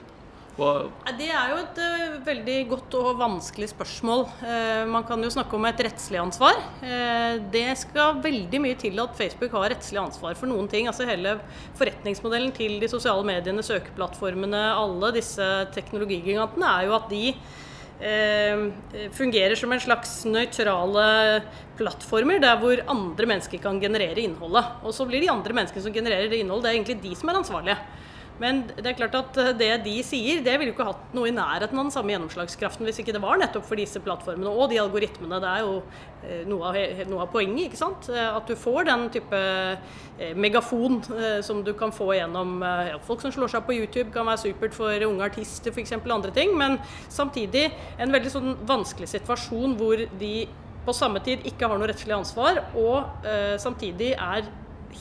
Det 1.19 1.27
er 1.31 1.51
jo 1.53 1.59
et 1.61 1.79
uh, 1.79 2.15
veldig 2.25 2.57
godt 2.71 2.95
og 2.99 3.09
vanskelig 3.19 3.69
spørsmål. 3.71 4.25
Uh, 4.41 4.83
man 4.91 5.05
kan 5.07 5.21
jo 5.23 5.31
snakke 5.31 5.55
om 5.55 5.67
et 5.69 5.83
rettslig 5.87 6.19
ansvar. 6.21 6.59
Uh, 6.83 7.39
det 7.53 7.67
skal 7.79 8.19
veldig 8.23 8.61
mye 8.63 8.79
til 8.79 8.99
at 9.01 9.15
Facebook 9.17 9.55
har 9.55 9.69
rettslig 9.73 10.01
ansvar 10.01 10.35
for 10.39 10.51
noen 10.51 10.67
ting. 10.71 10.89
Altså 10.91 11.07
Hele 11.07 11.37
forretningsmodellen 11.79 12.51
til 12.55 12.77
de 12.81 12.91
sosiale 12.91 13.25
mediene, 13.27 13.63
søkeplattformene, 13.65 14.65
alle 14.75 15.13
disse 15.15 15.47
teknologigigantene 15.75 16.75
er 16.75 16.89
jo 16.89 16.99
at 16.99 17.09
de 17.11 17.25
fungerer 19.11 19.59
som 19.59 19.73
en 19.75 19.81
slags 19.83 20.13
nøytrale 20.23 21.07
plattformer 21.75 22.39
der 22.39 22.55
hvor 22.61 22.79
andre 22.87 23.27
mennesker 23.27 23.59
kan 23.59 23.75
generere 23.83 24.23
innholdet. 24.23 24.69
Og 24.87 24.95
så 24.95 25.03
blir 25.03 25.19
de 25.19 25.27
andre 25.33 25.57
menneskene 25.57 25.83
som 25.83 25.91
genererer 25.91 26.31
det 26.31 26.39
innholdet, 26.39 26.69
det 26.69 26.71
er 26.71 26.77
egentlig 26.77 27.01
de 27.03 27.11
som 27.19 27.33
er 27.33 27.41
ansvarlige. 27.41 27.75
Men 28.39 28.61
det 28.71 28.85
er 28.87 28.97
klart 28.97 29.17
at 29.19 29.39
eh, 29.41 29.51
det 29.59 29.69
de 29.85 29.95
sier, 30.05 30.43
det 30.45 30.55
ville 30.59 30.71
jo 30.71 30.77
ikke 30.77 30.87
hatt 30.87 31.15
noe 31.15 31.29
i 31.29 31.35
nærheten 31.35 31.75
av 31.75 31.87
den 31.87 31.93
samme 31.93 32.13
gjennomslagskraften 32.13 32.87
hvis 32.87 33.01
ikke 33.03 33.15
det 33.15 33.23
var 33.23 33.39
nettopp 33.41 33.67
for 33.67 33.79
disse 33.79 34.01
plattformene 34.03 34.51
og 34.51 34.71
de 34.71 34.79
algoritmene. 34.81 35.41
Det 35.43 35.49
er 35.51 35.65
jo 35.65 35.73
eh, 36.23 36.45
noe 36.49 36.71
av, 36.71 36.79
noe 37.11 37.25
av 37.25 37.33
poenget, 37.33 37.65
ikke 37.67 37.81
sant. 37.81 38.09
Eh, 38.13 38.29
at 38.29 38.47
du 38.47 38.55
får 38.59 38.87
den 38.89 39.07
type 39.13 39.43
megafon 40.35 40.97
som 41.45 41.61
du 41.63 41.69
kan 41.79 41.93
få 41.95 42.09
gjennom 42.11 42.57
ja, 42.59 42.97
folk 43.07 43.21
som 43.23 43.31
slår 43.31 43.53
seg 43.53 43.63
på 43.63 43.77
YouTube, 43.77 44.09
kan 44.11 44.27
være 44.27 44.41
supert 44.41 44.75
for 44.75 45.05
unge 45.07 45.23
artister 45.23 45.71
f.eks. 45.71 45.95
andre 45.95 46.33
ting. 46.35 46.51
Men 46.59 46.75
samtidig 47.07 47.69
en 47.95 48.11
veldig 48.11 48.33
sånn 48.33 48.57
vanskelig 48.67 49.07
situasjon 49.13 49.77
hvor 49.79 50.03
de 50.19 50.33
på 50.85 50.95
samme 50.95 51.21
tid 51.23 51.45
ikke 51.47 51.69
har 51.69 51.79
noe 51.79 51.89
rettslig 51.91 52.15
ansvar, 52.15 52.63
og 52.77 53.27
eh, 53.27 53.55
samtidig 53.61 54.13
er 54.15 54.47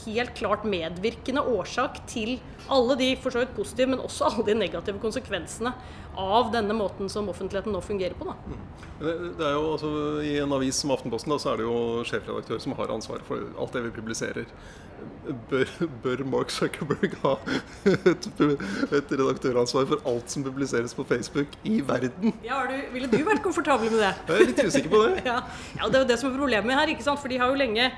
helt 0.04 0.34
klart 0.38 0.66
medvirkende 0.68 1.42
årsak 1.42 2.02
til 2.10 2.36
alle 2.68 2.96
de 3.00 3.12
for 3.20 3.32
så 3.32 3.42
vidt 3.42 3.54
positive, 3.56 3.94
men 3.94 4.02
også 4.04 4.28
alle 4.28 4.44
de 4.48 4.56
negative 4.58 5.00
konsekvensene 5.02 5.72
av 6.18 6.50
denne 6.52 6.74
måten 6.74 7.08
som 7.12 7.28
offentligheten 7.30 7.72
nå 7.72 7.80
fungerer 7.84 8.16
på. 8.18 8.26
Da. 8.28 8.58
Det, 8.98 9.14
det, 9.38 9.46
er 9.46 9.54
jo 9.54 9.72
altså, 9.76 9.92
I 10.26 10.34
en 10.42 10.52
avis 10.56 10.80
som 10.82 10.90
Aftenposten 10.90 11.30
da, 11.30 11.38
så 11.38 11.52
er 11.52 11.60
det 11.60 11.68
jo 11.68 11.78
sjefredaktør 12.08 12.60
som 12.62 12.74
har 12.78 12.90
ansvar 12.90 13.22
for 13.28 13.46
alt 13.54 13.76
det 13.76 13.84
vi 13.86 13.94
publiserer. 13.94 14.50
Bør, 15.50 15.70
bør 16.02 16.24
Mark 16.26 16.50
Zuckerberg 16.50 17.12
ha 17.22 17.36
et, 17.86 18.26
et, 18.26 19.12
redaktøransvar 19.12 19.86
for 19.92 20.02
alt 20.10 20.32
som 20.32 20.42
publiseres 20.42 20.96
på 20.98 21.04
Facebook 21.06 21.54
i 21.68 21.78
verden? 21.86 22.34
Ja, 22.42 22.64
du, 22.66 22.74
Ville 22.96 23.10
du 23.12 23.20
vært 23.22 23.44
komfortabel 23.44 23.92
med 23.94 24.02
det? 24.02 24.14
Jeg 24.26 24.34
er 24.34 24.50
litt 24.50 24.64
usikker 24.66 24.90
på 24.90 25.04
det. 25.04 25.22
ja. 25.30 25.42
ja, 25.78 25.86
Det 25.86 26.00
er 26.00 26.02
jo 26.02 26.08
det 26.10 26.18
som 26.18 26.32
er 26.32 26.40
problemet 26.40 26.80
her. 26.80 26.94
ikke 26.96 27.06
sant? 27.06 27.22
For 27.22 27.30
de 27.30 27.38
har 27.38 27.52
jo 27.52 27.60
lenge 27.60 27.92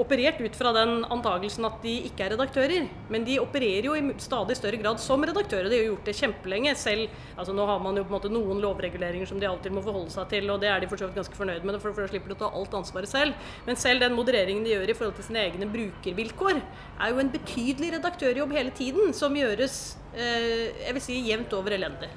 operert 0.00 0.40
ut 0.42 0.56
fra 0.58 0.72
den 0.74 1.04
antakelsen 1.12 1.66
at 1.68 1.78
de 1.84 1.92
ikke 2.08 2.24
er 2.26 2.32
redaktører. 2.34 2.88
Men 3.12 3.26
de 3.26 3.38
opererer 3.42 3.86
jo 3.86 3.94
i 3.94 4.02
stadig 4.22 4.56
større 4.58 4.80
grad 4.80 5.00
som 5.02 5.22
redaktører. 5.22 5.68
De 5.70 5.78
har 5.78 5.86
gjort 5.86 6.08
det 6.08 6.16
kjempelenge 6.18 6.74
selv. 6.78 7.12
Altså 7.36 7.54
Nå 7.54 7.66
har 7.68 7.82
man 7.82 7.98
jo 7.98 8.04
på 8.06 8.12
en 8.12 8.16
måte 8.16 8.32
noen 8.32 8.62
lovreguleringer 8.64 9.30
som 9.30 9.38
de 9.40 9.48
alltid 9.48 9.74
må 9.74 9.84
forholde 9.84 10.10
seg 10.14 10.28
til, 10.32 10.50
og 10.50 10.60
det 10.62 10.72
er 10.72 10.82
de 10.82 10.90
for 10.90 11.00
så 11.00 11.08
vidt 11.08 11.20
ganske 11.20 11.38
fornøyd 11.38 11.68
med, 11.68 11.78
for 11.82 11.94
da 11.94 12.10
slipper 12.10 12.32
de 12.32 12.38
å 12.38 12.42
ta 12.42 12.50
alt 12.58 12.76
ansvaret 12.80 13.12
selv. 13.12 13.54
Men 13.68 13.78
selv 13.80 14.02
den 14.02 14.18
modereringen 14.18 14.66
de 14.66 14.74
gjør 14.74 14.90
i 14.90 14.98
forhold 14.98 15.16
til 15.20 15.28
sine 15.30 15.46
egne 15.46 15.70
brukervilkår, 15.70 16.60
er 16.98 17.14
jo 17.14 17.22
en 17.22 17.32
betydelig 17.32 17.94
redaktørjobb 17.98 18.58
hele 18.58 18.74
tiden, 18.74 19.14
som 19.16 19.36
gjøres 19.36 19.80
eh, 20.16 20.68
jeg 20.88 20.98
vil 20.98 21.06
si 21.06 21.22
jevnt 21.30 21.54
over 21.58 21.78
elendig. 21.78 22.10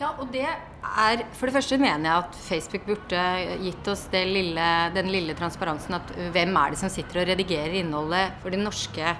Ja, 0.00 0.14
og 0.18 0.30
det 0.32 0.46
er 0.48 1.22
For 1.36 1.46
det 1.46 1.54
første 1.54 1.78
mener 1.80 2.08
jeg 2.08 2.24
at 2.24 2.38
Facebook 2.46 2.86
burde 2.88 3.22
gitt 3.62 3.88
oss 3.92 4.06
lille, 4.12 4.68
den 4.96 5.10
lille 5.12 5.36
transparensen 5.38 5.98
at 5.98 6.12
hvem 6.34 6.56
er 6.58 6.72
det 6.72 6.80
som 6.80 6.92
sitter 6.92 7.22
og 7.22 7.28
redigerer 7.32 7.78
innholdet 7.82 8.38
for 8.42 8.54
det 8.54 8.62
norske 8.62 9.14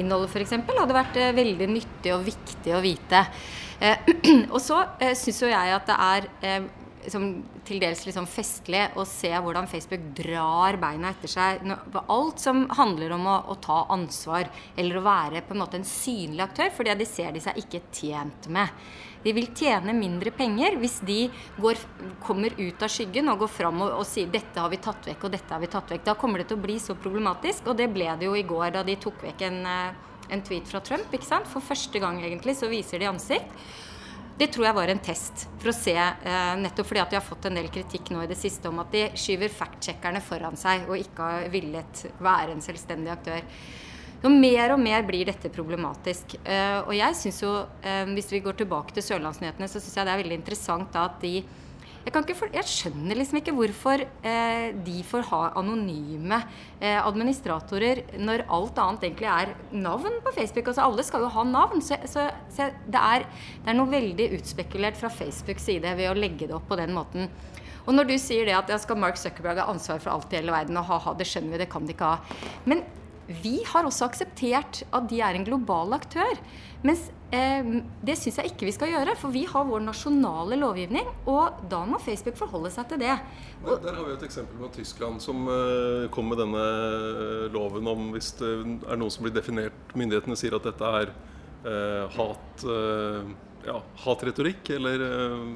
innholdet 0.00 0.32
f.eks. 0.32 0.56
hadde 0.56 0.96
vært 0.96 1.18
eh, 1.20 1.34
veldig 1.36 1.68
nyttig 1.70 2.14
og 2.14 2.24
viktig 2.26 2.72
å 2.74 2.80
vite. 2.82 3.20
Eh, 3.78 4.08
og 4.54 4.58
så 4.62 4.80
eh, 4.98 5.14
syns 5.18 5.42
jo 5.44 5.52
jeg 5.52 5.76
at 5.76 5.86
det 5.86 5.98
er 6.06 6.26
eh, 6.42 6.66
liksom, 7.04 7.28
til 7.66 7.80
dels 7.82 8.04
liksom 8.06 8.26
festlig 8.30 8.82
å 8.98 9.06
se 9.08 9.30
hvordan 9.30 9.68
Facebook 9.70 10.10
drar 10.18 10.78
beina 10.82 11.12
etter 11.14 11.30
seg. 11.30 11.64
Alt 12.02 12.42
som 12.42 12.64
handler 12.78 13.16
om 13.16 13.26
å, 13.30 13.38
å, 13.52 13.58
ta 13.62 13.84
ansvar 13.94 14.50
eller 14.76 14.98
å 14.98 15.06
være 15.06 15.44
på 15.44 15.54
en 15.54 15.62
måte 15.64 15.80
en 15.80 15.88
synlig 15.88 16.46
aktør, 16.46 16.72
for 16.74 16.88
det 16.88 17.08
ser 17.10 17.34
de 17.34 17.42
seg 17.44 17.60
ikke 17.64 17.84
tjent 17.94 18.50
med. 18.52 18.84
De 19.24 19.32
vil 19.32 19.48
tjene 19.56 19.94
mindre 19.96 20.32
penger 20.36 20.76
hvis 20.80 20.98
de 21.06 21.18
går, 21.60 21.80
kommer 22.24 22.52
ut 22.58 22.82
av 22.84 22.92
skyggen 22.92 23.30
og 23.32 23.44
går 23.44 23.52
fram 23.52 23.80
og, 23.86 23.94
og, 24.00 24.04
sier 24.08 24.28
'dette 24.28 24.60
har 24.60 24.68
vi 24.72 24.80
tatt 24.84 25.08
vekk', 25.08 25.24
og 25.24 25.32
'dette 25.32 25.54
har 25.54 25.62
vi 25.62 25.70
tatt 25.72 25.94
vekk'. 25.94 26.04
Da 26.04 26.14
kommer 26.14 26.38
det 26.42 26.48
til 26.52 26.58
å 26.58 26.64
bli 26.66 26.76
så 26.78 26.94
problematisk. 26.94 27.70
Og 27.72 27.76
det 27.76 27.88
ble 27.92 28.10
det 28.20 28.28
jo 28.28 28.36
i 28.36 28.44
går 28.44 28.76
da 28.76 28.82
de 28.84 28.96
tok 29.00 29.22
vekk 29.24 29.46
en, 29.48 29.64
eh, 29.66 29.94
en 30.30 30.42
tweet 30.42 30.68
fra 30.68 30.80
Trump. 30.80 31.08
ikke 31.12 31.24
sant? 31.24 31.48
For 31.48 31.60
første 31.60 31.98
gang 32.00 32.20
egentlig 32.20 32.56
så 32.56 32.68
viser 32.68 32.98
de 32.98 33.08
ansikt. 33.08 33.48
Det 34.36 34.48
tror 34.50 34.66
jeg 34.66 34.74
var 34.74 34.90
en 34.90 34.98
test 34.98 35.46
for 35.62 35.70
å 35.70 35.74
se, 35.74 35.94
eh, 35.94 36.56
nettopp 36.58 36.86
fordi 36.86 37.00
at 37.00 37.10
de 37.10 37.16
har 37.16 37.22
fått 37.22 37.46
en 37.46 37.54
del 37.54 37.68
kritikk 37.68 38.10
nå 38.10 38.24
i 38.24 38.26
det 38.26 38.36
siste 38.36 38.66
om 38.66 38.80
at 38.80 38.90
de 38.90 39.10
skyver 39.14 39.48
fact-sjekkerne 39.48 40.20
foran 40.20 40.56
seg 40.56 40.88
og 40.88 40.98
ikke 40.98 41.18
har 41.18 41.48
villet 41.48 42.02
være 42.18 42.50
en 42.50 42.60
selvstendig 42.60 43.12
aktør. 43.12 43.42
Så 44.24 44.30
mer 44.32 44.72
og 44.72 44.80
mer 44.80 45.02
blir 45.04 45.28
dette 45.28 45.50
problematisk. 45.52 46.38
Uh, 46.46 46.80
og 46.86 46.94
jeg 46.96 47.18
synes 47.18 47.42
jo, 47.42 47.50
uh, 47.84 48.04
hvis 48.16 48.30
vi 48.32 48.40
går 48.40 48.56
tilbake 48.56 48.96
til 48.96 49.04
Sørlandsnyhetene, 49.04 49.68
så 49.68 49.82
syns 49.82 49.98
jeg 49.98 50.08
det 50.08 50.14
er 50.14 50.22
veldig 50.22 50.38
interessant 50.40 50.88
da 50.94 51.04
at 51.10 51.20
de 51.20 51.42
jeg, 52.04 52.36
for, 52.36 52.50
jeg, 52.52 52.68
skjønner 52.68 53.16
liksom 53.16 53.38
ikke 53.38 53.54
hvorfor 53.56 54.02
eh, 54.04 54.74
de 54.84 54.98
får 55.08 55.24
ha 55.30 55.38
anonyme 55.56 56.36
eh, 56.76 56.98
administratorer 57.00 58.02
når 58.20 58.44
alt 58.52 58.80
annet 58.82 59.06
egentlig 59.08 59.30
er 59.32 59.54
navn 59.72 60.18
på 60.20 60.34
Facebook. 60.36 60.68
Altså 60.68 60.84
Alle 60.84 61.04
skal 61.06 61.24
jo 61.24 61.30
ha 61.32 61.44
navn. 61.48 61.80
Så, 61.80 61.96
så, 62.04 62.26
så 62.52 62.68
det, 62.84 63.00
er, 63.00 63.24
det, 63.24 63.70
er, 63.70 63.78
noe 63.78 63.88
veldig 63.88 64.26
utspekulert 64.36 65.00
fra 65.00 65.08
Facebooks 65.08 65.64
side 65.64 65.96
ved 65.96 66.10
å 66.10 66.18
legge 66.18 66.50
det 66.50 66.58
opp 66.58 66.68
på 66.68 66.76
den 66.80 66.92
måten. 66.92 67.32
Og 67.86 67.96
når 67.96 68.12
du 68.12 68.18
sier 68.20 68.44
det 68.48 68.58
at 68.58 68.68
ja, 68.68 68.76
skal 68.80 69.00
Mark 69.00 69.16
Zuckerberg 69.20 69.62
ha 69.64 69.72
ansvar 69.72 70.04
for 70.04 70.12
alt 70.12 70.32
i 70.32 70.42
hele 70.42 70.52
verden, 70.52 70.76
og 70.80 70.88
ha-ha, 70.92 71.16
det 71.16 71.28
skjønner 71.28 71.56
vi, 71.56 71.64
det 71.64 71.70
kan 71.72 71.88
de 71.88 71.96
ikke 71.96 72.12
ha. 72.12 72.44
Men 72.68 72.84
vi 73.28 73.58
har 73.68 73.86
også 73.88 74.08
akseptert 74.08 74.82
at 74.94 75.08
de 75.10 75.20
er 75.24 75.36
en 75.36 75.46
global 75.46 75.94
aktør. 75.96 76.40
Mens 76.84 77.06
eh, 77.32 77.68
det 78.04 78.16
syns 78.20 78.38
jeg 78.40 78.52
ikke 78.52 78.68
vi 78.68 78.74
skal 78.76 78.92
gjøre, 78.92 79.14
for 79.16 79.32
vi 79.32 79.46
har 79.48 79.64
vår 79.68 79.84
nasjonale 79.86 80.58
lovgivning. 80.60 81.08
Og 81.30 81.62
da 81.72 81.84
må 81.88 82.00
Facebook 82.04 82.36
forholde 82.40 82.72
seg 82.74 82.90
til 82.90 83.00
det. 83.04 83.14
Og, 83.64 83.78
der 83.84 83.96
har 83.96 84.04
vi 84.04 84.16
et 84.18 84.26
eksempel 84.26 84.60
med 84.60 84.74
Tyskland, 84.76 85.22
som 85.24 85.48
eh, 85.48 86.10
kom 86.14 86.28
med 86.32 86.42
denne 86.42 86.64
eh, 86.64 87.46
loven 87.54 87.88
om 87.94 88.10
hvis 88.14 88.34
det 88.40 88.52
er 88.52 89.00
noen 89.00 89.12
som 89.12 89.24
blir 89.24 89.34
definert 89.34 89.96
Myndighetene 89.96 90.36
sier 90.38 90.56
at 90.58 90.68
dette 90.68 90.92
er 91.00 91.14
eh, 91.64 92.18
hat 92.18 92.66
eh, 92.68 93.34
ja, 93.64 93.80
hatretorikk, 94.04 94.74
eller 94.76 95.08
eh, 95.08 95.48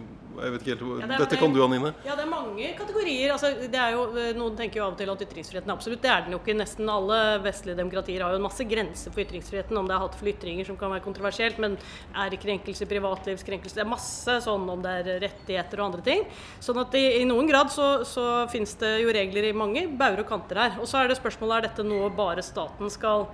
jeg 0.45 0.54
vet 0.54 0.64
ikke 0.64 0.75
helt 0.75 1.02
ja, 1.02 1.07
er, 1.07 1.23
Dette 1.23 1.38
kan 1.40 1.54
du, 1.54 1.61
Anine? 1.64 1.92
Ja, 2.07 2.14
det 2.18 2.25
er 2.25 2.30
mange 2.30 2.71
kategorier. 2.78 3.33
Altså, 3.35 3.50
det 3.71 3.85
jo, 3.95 4.04
eh, 4.18 4.30
noen 4.37 4.57
tenker 4.59 4.80
jo 4.80 4.87
av 4.87 4.95
og 4.95 5.00
til 5.00 5.12
at 5.12 5.25
ytringsfriheten 5.26 5.73
er 5.73 5.76
absolutt. 5.76 6.02
Det 6.04 6.12
er 6.12 6.25
den 6.26 6.37
jo 6.37 6.40
ikke. 6.42 6.57
Nesten 6.59 6.92
alle 6.92 7.18
vestlige 7.45 7.78
demokratier 7.78 8.25
har 8.25 8.35
jo 8.35 8.40
en 8.40 8.47
masse 8.47 8.66
grenser 8.68 9.14
for 9.14 9.25
ytringsfriheten. 9.25 9.80
Om 9.80 9.90
det 9.90 9.97
er 9.97 10.04
hatefulle 10.04 10.35
ytringer 10.35 10.68
som 10.68 10.78
kan 10.80 10.95
være 10.95 11.04
kontroversielt, 11.04 11.61
men 11.62 11.76
er 12.14 12.33
det 12.33 12.40
krenkelse, 12.42 12.88
privatlivskrenkelse 12.90 13.78
Det 13.78 13.85
er 13.85 13.90
masse 13.90 14.38
sånn 14.47 14.68
om 14.71 14.85
det 14.85 14.95
er 15.02 15.23
rettigheter 15.26 15.83
og 15.83 15.90
andre 15.90 16.07
ting. 16.07 16.25
Sånn 16.64 16.80
at 16.83 16.97
i, 16.99 17.04
i 17.23 17.28
noen 17.28 17.50
grad 17.50 17.73
så, 17.75 17.90
så 18.09 18.26
finnes 18.52 18.75
det 18.80 18.99
jo 19.02 19.12
regler 19.14 19.50
i 19.50 19.57
mange 19.57 19.87
bauger 19.99 20.25
og 20.25 20.33
kanter 20.33 20.64
her. 20.64 20.80
Og 20.83 20.90
så 20.90 21.02
er 21.02 21.11
det 21.11 21.21
spørsmålet 21.21 21.59
er 21.59 21.71
dette 21.71 21.87
noe 21.87 22.11
bare 22.14 22.45
staten 22.47 22.90
skal 22.92 23.28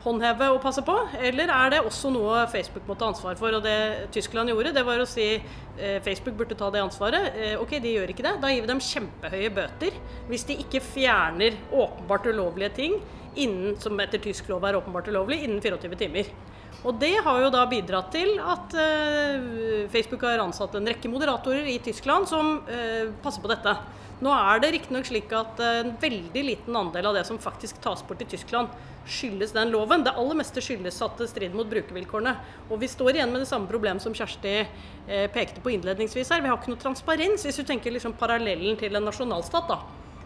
håndheve 0.00 0.48
og 0.54 0.62
passe 0.64 0.82
på, 0.84 0.94
eller 1.20 1.50
er 1.52 1.72
det 1.74 1.80
også 1.84 2.10
noe 2.14 2.46
Facebook 2.52 2.86
må 2.88 2.96
ta 2.98 3.10
ansvar 3.10 3.36
for? 3.40 3.56
Og 3.58 3.64
det 3.64 4.10
Tyskland 4.14 4.52
gjorde, 4.52 4.74
det 4.76 4.84
var 4.86 5.02
å 5.02 5.08
si 5.08 5.26
eh, 5.36 5.98
Facebook 6.04 6.38
burde 6.40 6.56
ta 6.58 6.70
det 6.72 6.82
ansvaret. 6.82 7.36
Eh, 7.36 7.56
ok, 7.60 7.76
de 7.84 7.96
gjør 7.96 8.12
ikke 8.14 8.24
det. 8.26 8.36
Da 8.42 8.52
gir 8.52 8.64
vi 8.64 8.70
dem 8.70 8.84
kjempehøye 8.84 9.54
bøter 9.56 9.98
hvis 10.30 10.46
de 10.48 10.58
ikke 10.64 10.82
fjerner 10.84 11.58
åpenbart 11.68 12.30
ulovlige 12.30 12.72
ting 12.80 13.00
innen, 13.38 13.76
som 13.80 13.98
etter 14.02 14.22
tysk 14.22 14.48
lov 14.50 14.64
er 14.66 14.78
åpenbart 14.78 15.10
ulovlig, 15.12 15.42
innen 15.44 15.60
24 15.62 16.00
timer. 16.00 16.32
Og 16.80 16.96
det 16.96 17.12
har 17.20 17.42
jo 17.42 17.50
da 17.52 17.66
bidratt 17.68 18.08
til 18.14 18.38
at 18.40 18.74
eh, 18.80 19.86
Facebook 19.92 20.24
har 20.24 20.40
ansatt 20.40 20.78
en 20.78 20.88
rekke 20.88 21.10
moderatorer 21.12 21.66
i 21.68 21.76
Tyskland 21.84 22.28
som 22.30 22.62
eh, 22.72 23.10
passer 23.22 23.44
på 23.44 23.50
dette. 23.52 23.74
Nå 24.20 24.32
er 24.36 24.60
det 24.60 24.72
riktignok 24.74 25.06
slik 25.08 25.30
at 25.32 25.60
eh, 25.64 25.80
en 25.80 25.94
veldig 26.00 26.42
liten 26.44 26.76
andel 26.76 27.10
av 27.10 27.16
det 27.16 27.24
som 27.28 27.40
faktisk 27.40 27.80
tas 27.84 28.02
bort 28.06 28.20
i 28.20 28.28
Tyskland, 28.28 28.72
skyldes 29.10 29.54
den 29.56 29.72
loven. 29.72 30.04
Det 30.04 30.12
aller 30.12 30.36
meste 30.42 30.60
skyldes 30.62 31.00
at 31.02 31.16
det 31.18 31.30
strider 31.30 31.56
mot 31.56 31.68
brukervilkårene. 31.70 32.34
Og 32.68 32.82
vi 32.82 32.90
står 32.90 33.16
igjen 33.16 33.32
med 33.32 33.42
det 33.42 33.48
samme 33.48 33.70
problemet 33.70 34.04
som 34.04 34.16
Kjersti 34.16 34.58
eh, 34.60 35.24
pekte 35.32 35.64
på 35.64 35.72
innledningsvis 35.72 36.34
her. 36.34 36.44
Vi 36.44 36.52
har 36.52 36.60
ikke 36.60 36.74
noe 36.74 36.84
transparens. 36.84 37.48
Hvis 37.48 37.62
du 37.62 37.64
tenker 37.64 37.96
liksom 37.96 38.18
parallellen 38.20 38.76
til 38.80 39.00
en 39.00 39.08
nasjonalstat, 39.08 39.72
da 39.72 39.80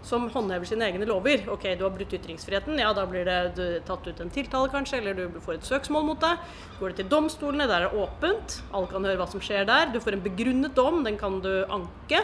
som 0.04 0.26
håndhever 0.28 0.68
sine 0.68 0.84
egne 0.84 1.06
lover. 1.08 1.46
Ok, 1.52 1.64
du 1.78 1.84
har 1.86 1.92
brutt 1.94 2.12
ytringsfriheten, 2.12 2.76
ja 2.80 2.90
da 2.96 3.06
blir 3.08 3.24
det 3.24 3.68
tatt 3.88 4.04
ut 4.06 4.20
en 4.20 4.32
tiltale 4.32 4.68
kanskje, 4.72 5.00
eller 5.00 5.16
du 5.16 5.38
får 5.44 5.58
et 5.58 5.68
søksmål 5.68 6.04
mot 6.10 6.20
deg. 6.20 6.42
Går 6.80 6.92
det 6.92 6.98
til 7.00 7.08
domstolene, 7.12 7.68
der 7.70 7.86
er 7.86 7.88
det 7.88 8.02
åpent, 8.04 8.58
alle 8.72 8.90
kan 8.90 9.08
høre 9.08 9.20
hva 9.22 9.28
som 9.30 9.42
skjer 9.44 9.64
der. 9.68 9.88
Du 9.94 10.02
får 10.04 10.18
en 10.18 10.26
begrunnet 10.26 10.76
dom, 10.76 11.00
den 11.06 11.16
kan 11.20 11.40
du 11.44 11.52
anke. 11.72 12.20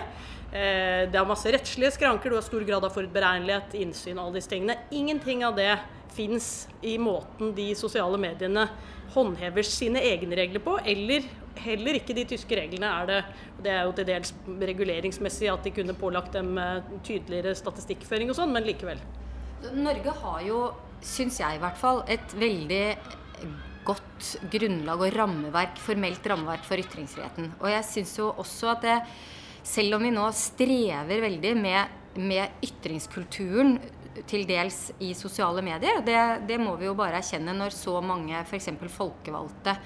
Eh, 0.51 1.07
det 1.07 1.19
er 1.19 1.29
masse 1.29 1.51
rettslige 1.55 1.95
skranker, 1.95 2.33
du 2.33 2.39
har 2.39 2.47
stor 2.47 2.65
grad 2.67 2.85
av 2.87 2.95
forutberegnelighet, 2.95 3.77
innsyn, 3.85 4.19
og 4.19 4.29
alle 4.29 4.41
disse 4.41 4.51
tingene. 4.51 4.79
Ingenting 4.91 5.45
av 5.47 5.55
det 5.59 5.73
fins 6.11 6.67
i 6.83 6.97
måten 6.99 7.53
de 7.55 7.69
sosiale 7.79 8.19
mediene 8.19 8.67
håndhever 9.15 9.67
sine 9.67 10.03
egne 10.03 10.39
regler 10.39 10.63
på, 10.65 10.75
eller 10.83 11.27
heller 11.61 11.99
ikke 11.99 12.17
de 12.17 12.27
tyske 12.33 12.59
reglene 12.59 12.91
er 12.91 13.09
det. 13.11 13.21
Det 13.63 13.73
er 13.77 13.87
jo 13.87 13.95
til 13.95 14.09
dels 14.09 14.35
reguleringsmessig 14.73 15.51
at 15.53 15.67
de 15.67 15.75
kunne 15.77 15.99
pålagt 15.99 16.35
dem 16.35 16.59
eh, 16.59 16.93
tydeligere 17.07 17.55
statistikkføring 17.59 18.35
og 18.35 18.41
sånn, 18.41 18.55
men 18.55 18.67
likevel. 18.67 19.03
Norge 19.77 20.15
har 20.23 20.45
jo, 20.47 20.61
syns 21.05 21.39
jeg 21.43 21.59
i 21.59 21.63
hvert 21.63 21.79
fall, 21.79 22.03
et 22.11 22.39
veldig 22.41 22.85
godt 23.87 24.31
grunnlag 24.53 25.03
og 25.07 25.15
rammeverk, 25.17 25.79
formelt 25.81 26.27
rammeverk 26.27 26.65
for 26.67 26.81
ytringsfriheten. 26.81 27.55
Og 27.61 27.71
jeg 27.71 27.87
syns 27.87 28.17
jo 28.19 28.33
også 28.41 28.75
at 28.75 28.85
det, 28.85 28.97
selv 29.63 29.99
om 29.99 30.05
vi 30.05 30.13
nå 30.15 30.27
strever 30.37 31.25
veldig 31.27 31.55
med, 31.59 31.97
med 32.21 32.65
ytringskulturen 32.67 33.79
til 34.27 34.47
dels 34.49 34.91
i 35.03 35.13
sosiale 35.15 35.63
medier, 35.65 36.01
det, 36.05 36.21
det 36.49 36.59
må 36.61 36.75
vi 36.81 36.89
jo 36.89 36.97
bare 36.99 37.21
erkjenne 37.21 37.55
når 37.57 37.75
så 37.77 38.01
mange 38.05 38.41
f.eks. 38.43 38.73
folkevalgte 38.91 39.77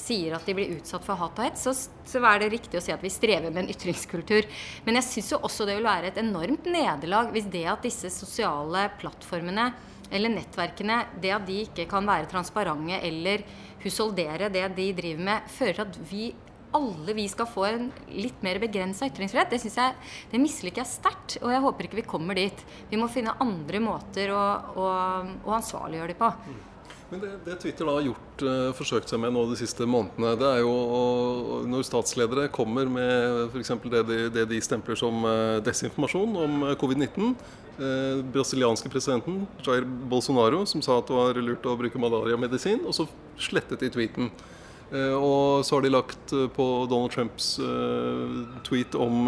sier 0.00 0.34
at 0.34 0.46
de 0.46 0.54
blir 0.56 0.72
utsatt 0.74 1.04
for 1.06 1.18
hat 1.18 1.38
og 1.38 1.46
hets, 1.46 1.64
så, 1.66 1.72
så 1.74 2.22
er 2.26 2.42
det 2.42 2.52
riktig 2.54 2.78
å 2.78 2.82
si 2.82 2.92
at 2.94 3.02
vi 3.02 3.12
strever 3.12 3.52
med 3.52 3.64
en 3.64 3.72
ytringskultur. 3.74 4.46
Men 4.86 4.98
jeg 4.98 5.08
syns 5.08 5.32
jo 5.34 5.40
også 5.46 5.66
det 5.68 5.78
vil 5.78 5.86
være 5.86 6.10
et 6.10 6.20
enormt 6.22 6.66
nederlag 6.66 7.30
hvis 7.34 7.50
det 7.52 7.66
at 7.70 7.84
disse 7.86 8.10
sosiale 8.14 8.88
plattformene 9.00 9.70
eller 10.14 10.34
nettverkene, 10.34 10.98
det 11.22 11.32
at 11.34 11.46
de 11.46 11.60
ikke 11.64 11.86
kan 11.90 12.06
være 12.06 12.28
transparente 12.30 13.00
eller 13.06 13.44
husholdere 13.84 14.50
det 14.52 14.66
de 14.76 14.90
driver 14.96 15.28
med, 15.30 15.48
fører 15.52 15.78
til 15.78 15.86
at 15.86 16.00
vi 16.10 16.26
alle 16.74 17.14
vi 17.16 17.24
skal 17.30 17.48
få 17.50 17.66
en 17.68 17.88
litt 18.10 18.44
mer 18.44 18.60
begrensa 18.62 19.08
ytringsfrihet. 19.08 19.50
Det 19.52 19.62
synes 19.62 19.80
jeg, 19.80 19.96
det 20.32 20.42
misliker 20.42 20.82
jeg 20.82 20.90
sterkt, 20.90 21.38
og 21.42 21.52
jeg 21.54 21.64
håper 21.64 21.88
ikke 21.88 22.00
vi 22.02 22.06
kommer 22.14 22.38
dit. 22.38 22.64
Vi 22.90 23.00
må 23.00 23.10
finne 23.12 23.36
andre 23.42 23.80
måter 23.82 24.34
å, 24.34 24.44
å, 24.74 24.86
å 25.46 25.58
ansvarliggjøre 25.58 26.14
de 26.14 26.20
på. 26.20 26.30
Men 27.10 27.20
det, 27.20 27.32
det, 27.44 27.54
Twitter 27.62 27.86
da 27.86 27.92
har 27.94 28.06
gjort, 28.08 28.42
uh, 28.42 28.70
forsøkt 28.74 29.12
seg 29.12 29.20
med 29.22 29.34
nå 29.36 29.44
de 29.50 29.58
siste 29.60 29.86
månedene, 29.86 30.32
det 30.40 30.48
er 30.48 30.62
jo 30.64 30.70
å, 30.72 31.02
når 31.68 31.84
statsledere 31.86 32.48
kommer 32.54 32.88
med 32.90 33.44
f.eks. 33.52 33.70
Det, 33.84 34.00
de, 34.08 34.16
det 34.34 34.46
de 34.50 34.58
stempler 34.64 34.98
som 34.98 35.20
uh, 35.22 35.60
desinformasjon 35.64 36.40
om 36.46 36.64
uh, 36.70 36.72
covid-19. 36.80 37.36
brasilianske 38.30 38.86
presidenten 38.86 39.40
Jair 39.66 39.82
Bolsonaro 39.82 40.60
som 40.70 40.78
sa 40.78 41.00
at 41.00 41.08
det 41.08 41.16
var 41.16 41.40
lurt 41.42 41.64
å 41.66 41.72
bruke 41.74 41.98
malariamedisin, 41.98 42.84
og 42.86 42.94
så 42.94 43.08
slettet 43.34 43.82
de 43.82 43.90
tweeten. 43.90 44.28
Og 44.94 45.64
så 45.66 45.74
har 45.74 45.82
de 45.82 45.90
lagt 45.90 46.32
på 46.54 46.64
Donald 46.90 47.10
Trumps 47.10 47.56
tweet 48.68 48.94
om 48.94 49.26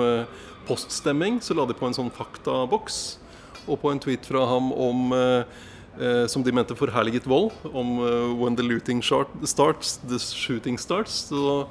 poststemming, 0.67 1.41
så 1.43 1.57
la 1.57 1.67
de 1.67 1.75
på 1.77 1.89
en 1.89 1.97
sånn 1.97 2.13
faktaboks. 2.15 3.19
Og 3.67 3.81
på 3.83 3.91
en 3.91 4.03
tweet 4.03 4.27
fra 4.29 4.45
ham 4.47 4.71
om 4.73 5.11
eh, 5.17 6.27
som 6.31 6.45
de 6.47 6.55
mente 6.55 6.77
forherliget 6.79 7.27
vold, 7.27 7.51
om 7.73 7.99
'When 8.39 8.57
the 8.57 8.63
looting 8.63 9.03
starts, 9.03 9.97
the 10.07 10.19
shooting 10.19 10.77
starts'. 10.77 11.31
Så 11.33 11.67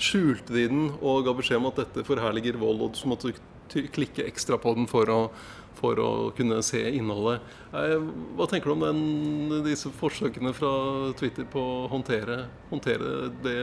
skjulte 0.00 0.54
de 0.54 0.68
den 0.68 0.90
og 1.02 1.24
ga 1.26 1.34
beskjed 1.36 1.60
om 1.60 1.70
at 1.70 1.80
dette 1.82 2.04
forherliger 2.06 2.58
vold, 2.58 2.80
og 2.80 2.96
så 2.96 3.08
måtte 3.08 3.32
du 3.32 3.86
klikke 3.92 4.26
ekstra 4.26 4.58
på 4.58 4.74
den 4.74 4.88
for 4.90 5.10
å, 5.12 5.20
for 5.78 6.00
å 6.02 6.10
kunne 6.36 6.60
se 6.66 6.82
innholdet. 6.90 7.44
Eh, 7.72 7.96
hva 8.36 8.48
tenker 8.50 8.70
du 8.70 8.76
om 8.76 8.84
den, 8.84 9.64
disse 9.66 9.92
forsøkene 10.00 10.52
fra 10.56 10.72
Twitter 11.20 11.48
på 11.48 11.60
å 11.60 11.88
håndtere, 11.92 12.44
håndtere 12.72 13.30
det 13.44 13.58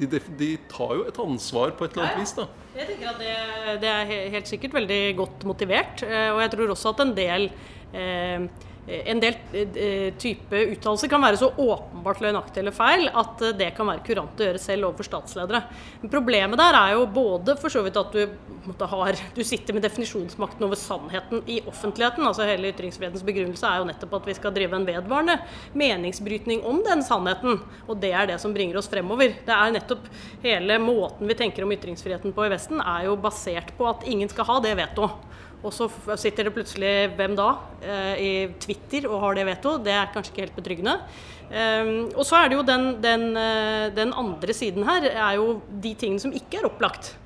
de, 0.00 0.20
de, 0.38 0.54
tar 0.70 0.94
jo 0.96 1.04
et 1.08 1.18
ansvar 1.20 1.74
på 1.76 1.84
et 1.84 1.92
eller 1.92 2.06
annet 2.06 2.22
vis, 2.22 2.32
da. 2.38 2.46
Jeg 2.72 2.86
tenker 2.88 3.10
at 3.10 3.18
det, 3.20 3.34
det 3.82 3.90
er 3.90 4.30
helt 4.36 4.48
sikkert 4.48 4.76
veldig 4.78 5.00
godt 5.18 5.44
motivert. 5.48 6.04
Eh, 6.06 6.30
og 6.32 6.40
jeg 6.40 6.52
tror 6.54 6.72
også 6.72 6.94
at 6.94 7.02
en 7.04 7.12
del 7.16 7.48
eh, 7.92 8.46
en 8.90 9.20
del 9.22 9.36
eh, 9.54 10.10
type 10.18 10.62
uttalelser 10.74 11.10
kan 11.10 11.22
være 11.22 11.38
så 11.38 11.50
åpenbart 11.50 12.20
løgnaktig 12.24 12.62
eller 12.62 12.74
feil 12.74 13.06
at 13.08 13.42
eh, 13.44 13.54
det 13.58 13.70
kan 13.76 13.88
være 13.88 14.02
kurant 14.06 14.40
å 14.40 14.48
gjøre 14.48 14.62
selv 14.62 14.88
overfor 14.88 15.06
statsledere. 15.06 15.62
Men 16.02 16.12
problemet 16.12 16.60
der 16.60 16.78
er 16.78 16.94
jo 16.96 17.06
både 17.14 17.54
for 17.60 17.72
så 17.72 17.84
vidt 17.86 17.98
at 18.00 18.14
du, 18.16 18.84
har, 18.92 19.20
du 19.36 19.42
sitter 19.46 19.76
med 19.76 19.86
definisjonsmakten 19.86 20.66
over 20.66 20.80
sannheten 20.80 21.44
i 21.46 21.60
offentligheten. 21.70 22.26
altså 22.26 22.48
Hele 22.48 22.72
ytringsfrihetens 22.74 23.24
begrunnelse 23.26 23.70
er 23.70 23.80
jo 23.82 23.88
nettopp 23.92 24.18
at 24.20 24.30
vi 24.30 24.38
skal 24.40 24.54
drive 24.56 24.78
en 24.80 24.88
vedvarende 24.88 25.38
meningsbrytning 25.78 26.64
om 26.66 26.82
den 26.86 27.04
sannheten. 27.06 27.62
Og 27.86 28.00
det 28.02 28.12
er 28.16 28.32
det 28.32 28.40
som 28.42 28.54
bringer 28.56 28.80
oss 28.80 28.90
fremover. 28.90 29.36
Det 29.46 29.56
er 29.56 29.76
nettopp 29.76 30.10
hele 30.42 30.80
måten 30.82 31.30
vi 31.30 31.38
tenker 31.38 31.66
om 31.66 31.74
ytringsfriheten 31.76 32.34
på 32.34 32.46
i 32.46 32.52
Vesten, 32.52 32.82
er 32.82 33.06
jo 33.06 33.18
basert 33.20 33.74
på 33.78 33.86
at 33.90 34.06
ingen 34.10 34.30
skal 34.30 34.48
ha 34.50 34.60
det 34.64 34.76
vetoet. 34.80 35.26
Og 35.60 35.74
så 35.76 35.88
sitter 36.16 36.48
det 36.48 36.54
plutselig 36.56 36.92
hvem 37.18 37.34
da 37.36 37.50
eh, 37.84 38.14
i 38.16 38.32
Twitter 38.62 39.08
og 39.10 39.20
har 39.26 39.36
det 39.36 39.46
veto. 39.50 39.74
Det 39.84 39.92
er 39.92 40.12
kanskje 40.14 40.32
ikke 40.32 40.46
helt 40.46 40.56
betryggende. 40.56 40.96
Um, 41.50 42.12
og 42.14 42.22
så 42.22 42.38
er 42.38 42.50
det 42.50 42.60
jo 42.60 42.62
den, 42.62 42.84
den, 43.02 43.24
eh, 43.34 43.88
den, 43.90 44.12
andre 44.14 44.54
siden 44.54 44.84
her 44.86 45.08
er 45.10 45.32
jo 45.34 45.56
de 45.82 45.96
tingene 45.98 46.22
som 46.22 46.32
ikke 46.32 46.60
er 46.60 46.68
opplagt. 46.68 47.16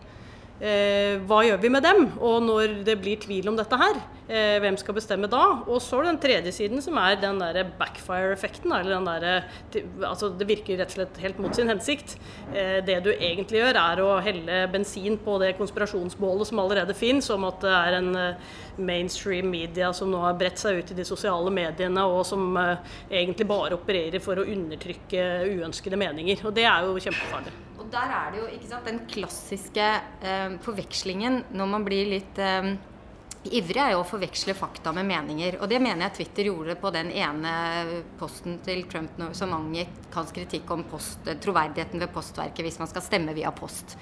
Uh, 0.55 1.19
hva 1.27 1.40
gjør 1.43 1.59
vi 1.64 1.71
med 1.73 1.83
dem? 1.83 2.05
Og 2.23 2.37
når 2.45 2.77
det 2.87 2.95
blir 3.03 3.19
tvil 3.19 3.49
om 3.51 3.57
dette 3.59 3.75
her, 3.75 3.97
uh, 3.99 4.59
hvem 4.62 4.77
skal 4.79 4.95
bestemme 4.95 5.27
da? 5.31 5.40
Og 5.67 5.81
så 5.83 5.99
er 5.99 6.07
det 6.07 6.12
den 6.12 6.21
tredje 6.23 6.53
siden 6.55 6.85
som 6.85 7.01
er 7.03 7.19
den 7.19 7.40
der 7.43 7.73
backfire-effekten. 7.81 8.71
eller 8.71 8.95
den 8.95 9.09
derre 9.09 9.33
altså 10.07 10.31
Det 10.31 10.47
virker 10.47 10.79
rett 10.79 10.95
og 10.95 11.01
slett 11.01 11.19
helt 11.25 11.43
mot 11.43 11.59
sin 11.59 11.73
hensikt. 11.73 12.14
Uh, 12.53 12.79
det 12.87 13.01
du 13.03 13.11
egentlig 13.11 13.64
gjør, 13.64 13.81
er 13.83 14.05
å 14.05 14.12
helle 14.23 14.62
bensin 14.71 15.19
på 15.19 15.40
det 15.43 15.57
konspirasjonsbålet 15.59 16.53
som 16.53 16.62
allerede 16.62 16.95
fins, 16.95 17.33
om 17.35 17.51
at 17.51 17.61
det 17.67 17.75
er 17.75 17.99
en 17.99 18.14
mainstream 18.79 19.51
media 19.51 19.90
som 19.93 20.11
nå 20.11 20.23
har 20.23 20.38
bredt 20.38 20.62
seg 20.62 20.79
ut 20.79 20.95
i 20.95 21.01
de 21.03 21.05
sosiale 21.07 21.51
mediene, 21.51 22.07
og 22.07 22.23
som 22.27 22.55
egentlig 23.11 23.51
bare 23.51 23.75
opererer 23.75 24.23
for 24.23 24.38
å 24.38 24.47
undertrykke 24.47 25.29
uønskede 25.51 25.99
meninger. 25.99 26.47
Og 26.47 26.55
det 26.55 26.71
er 26.71 26.87
jo 26.87 26.99
kjempefarlig. 27.03 27.63
Der 27.95 28.11
er 28.11 28.33
det 28.35 28.41
jo 28.41 28.47
sant, 28.67 28.89
den 28.89 29.05
klassiske 29.07 29.85
eh, 30.27 30.57
forvekslingen 30.65 31.45
når 31.55 31.69
man 31.71 31.85
blir 31.87 32.09
litt 32.11 32.41
eh, 32.43 32.75
ivrig, 33.45 33.81
er 33.81 33.93
jo 33.95 34.03
å 34.03 34.07
forveksle 34.09 34.55
fakta 34.57 34.93
med 34.97 35.07
meninger. 35.09 35.59
Og 35.61 35.69
det 35.71 35.81
mener 35.83 36.07
jeg 36.07 36.17
Twitter 36.19 36.49
gjorde 36.51 36.77
på 36.81 36.93
den 36.95 37.11
ene 37.13 37.53
posten 38.21 38.59
til 38.65 38.85
Trump 38.91 39.21
som 39.37 39.53
angikk 39.57 40.15
hans 40.15 40.33
kritikk 40.35 40.71
om 40.71 40.85
post, 40.89 41.27
troverdigheten 41.43 42.03
ved 42.03 42.13
postverket 42.15 42.65
hvis 42.65 42.79
man 42.81 42.91
skal 42.91 43.05
stemme 43.05 43.35
via 43.37 43.51
post. 43.55 43.97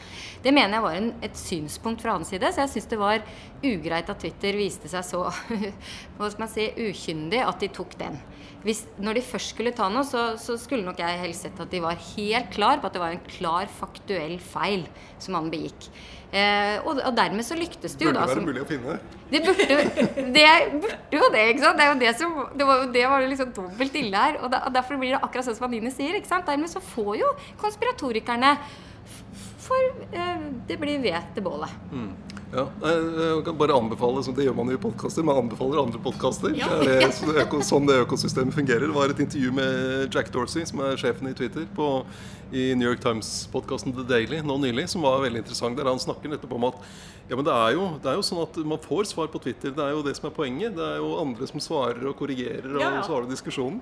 Det 0.44 0.52
mener 0.54 0.78
jeg 0.78 0.86
var 0.86 0.98
en, 0.98 1.10
et 1.24 1.38
synspunkt 1.38 2.04
fra 2.04 2.16
hans 2.18 2.30
side, 2.32 2.52
så 2.52 2.64
jeg 2.64 2.74
syns 2.74 2.90
det 2.92 3.00
var 3.00 3.24
ugreit 3.62 4.12
at 4.12 4.22
Twitter 4.22 4.58
viste 4.58 4.90
seg 4.92 5.06
så 5.06 5.24
hva 6.18 6.30
skal 6.30 6.44
man 6.44 6.52
si, 6.52 6.68
ukyndig 6.76 7.42
at 7.46 7.62
de 7.62 7.72
tok 7.72 7.96
den 8.00 8.20
hvis, 8.62 8.84
når 9.02 9.18
de 9.18 9.24
først 9.26 9.54
skulle 9.54 9.74
ta 9.74 9.88
noe, 9.90 10.04
så, 10.06 10.32
så, 10.40 10.56
skulle 10.60 10.86
nok 10.86 11.00
jeg 11.02 11.20
helst 11.22 11.46
sett 11.46 11.60
at 11.62 11.70
de 11.72 11.82
var 11.82 11.98
helt 12.14 12.52
klar 12.54 12.78
på 12.78 12.88
at 12.88 12.94
det 12.94 13.02
var 13.02 13.14
en 13.14 13.24
klar 13.26 13.70
faktuell 13.80 14.36
feil 14.42 14.84
som 15.22 15.38
han 15.38 15.50
begikk. 15.52 15.88
Eh, 16.32 16.78
og, 16.80 16.96
og, 16.96 17.12
dermed 17.12 17.44
så 17.44 17.56
lyktes 17.58 17.92
det 18.00 18.06
jo 18.06 18.12
da. 18.16 18.22
Burde 18.24 18.38
være 18.38 18.46
mulig 18.46 18.62
å 18.62 18.68
finne. 18.70 18.94
Det 19.32 19.40
burde, 19.44 19.66
det 20.32 20.46
burde 20.72 21.18
jo 21.18 21.26
det, 21.34 21.42
ikke 21.52 21.64
sant. 21.64 21.76
Det, 21.76 21.84
er 21.84 21.90
jo 21.90 21.98
det, 22.00 22.12
som, 22.16 22.38
det 22.56 22.68
var 22.68 22.80
jo 22.80 22.86
det 22.94 23.02
var 23.12 23.26
liksom 23.28 23.52
dobbelt 23.58 23.98
ille 24.00 24.22
her. 24.24 24.38
Og, 24.40 24.48
da, 24.54 24.62
og, 24.64 24.72
derfor 24.72 25.00
blir 25.00 25.12
det 25.12 25.20
akkurat 25.20 25.48
sånn 25.48 25.58
som 25.60 25.68
Anine 25.68 25.92
sier. 25.92 26.16
ikke 26.16 26.30
sant? 26.30 26.48
Dermed 26.48 26.72
så 26.72 26.80
får 26.84 27.12
jo 27.20 27.28
konspiratorikerne 27.60 28.56
For 29.62 30.08
eh, 30.08 30.48
det 30.68 30.80
blir 30.80 31.04
ved 31.04 31.34
til 31.36 31.44
bålet. 31.44 31.76
Mm. 31.92 32.14
Ja, 32.52 32.66
jeg 32.84 33.44
kan 33.46 33.56
bare 33.56 33.72
anbefale, 33.72 34.20
som 34.24 34.34
det 34.36 34.44
gjør 34.44 34.56
man 34.58 34.68
jo 34.68 34.76
i 34.76 34.80
podkaster, 34.80 35.24
man 35.24 35.38
anbefaler 35.40 35.80
andre 35.80 36.00
podkaster. 36.04 36.52
Ja. 36.58 36.68
Det 36.84 37.62
sånn 37.64 37.86
det 37.88 38.02
økosystemet 38.02 38.52
fungerer. 38.52 38.84
Det 38.84 38.96
var 38.96 39.12
et 39.12 39.22
intervju 39.24 39.54
med 39.56 40.12
Jack 40.12 40.28
Dorsey, 40.34 40.66
som 40.68 40.82
er 40.84 41.00
sjefen 41.00 41.30
i 41.30 41.32
Twitter, 41.38 41.64
på, 41.72 41.86
i 42.52 42.66
New 42.76 42.90
York 42.90 43.00
Times-podkasten 43.00 43.96
The 43.96 44.04
Daily 44.04 44.42
nå 44.44 44.58
nylig, 44.66 44.84
som 44.92 45.06
var 45.06 45.24
veldig 45.24 45.40
interessant. 45.40 45.80
Der 45.80 45.88
han 45.88 46.02
snakker 46.02 46.28
nettopp 46.28 46.52
om 46.58 46.68
at 46.68 46.84
ja, 47.30 47.38
men 47.38 47.46
det 47.48 47.54
er, 47.56 47.70
jo, 47.78 47.88
det 48.02 48.10
er, 48.10 48.18
jo, 48.20 48.26
sånn 48.28 48.42
at 48.44 48.60
man 48.68 48.84
får 48.84 49.08
svar 49.14 49.32
på 49.32 49.40
Twitter. 49.40 49.72
Det 49.72 49.86
er 49.86 49.96
jo 49.96 50.04
det 50.04 50.12
som 50.18 50.28
er 50.28 50.36
poenget. 50.36 50.76
Det 50.76 50.84
er 50.84 51.00
jo 51.00 51.14
andre 51.22 51.48
som 51.48 51.62
svarer 51.64 52.04
og 52.10 52.18
korrigerer, 52.20 52.68
og 52.74 52.84
ja, 52.84 52.98
har 53.00 53.24
du 53.24 53.32
diskusjonen. 53.32 53.80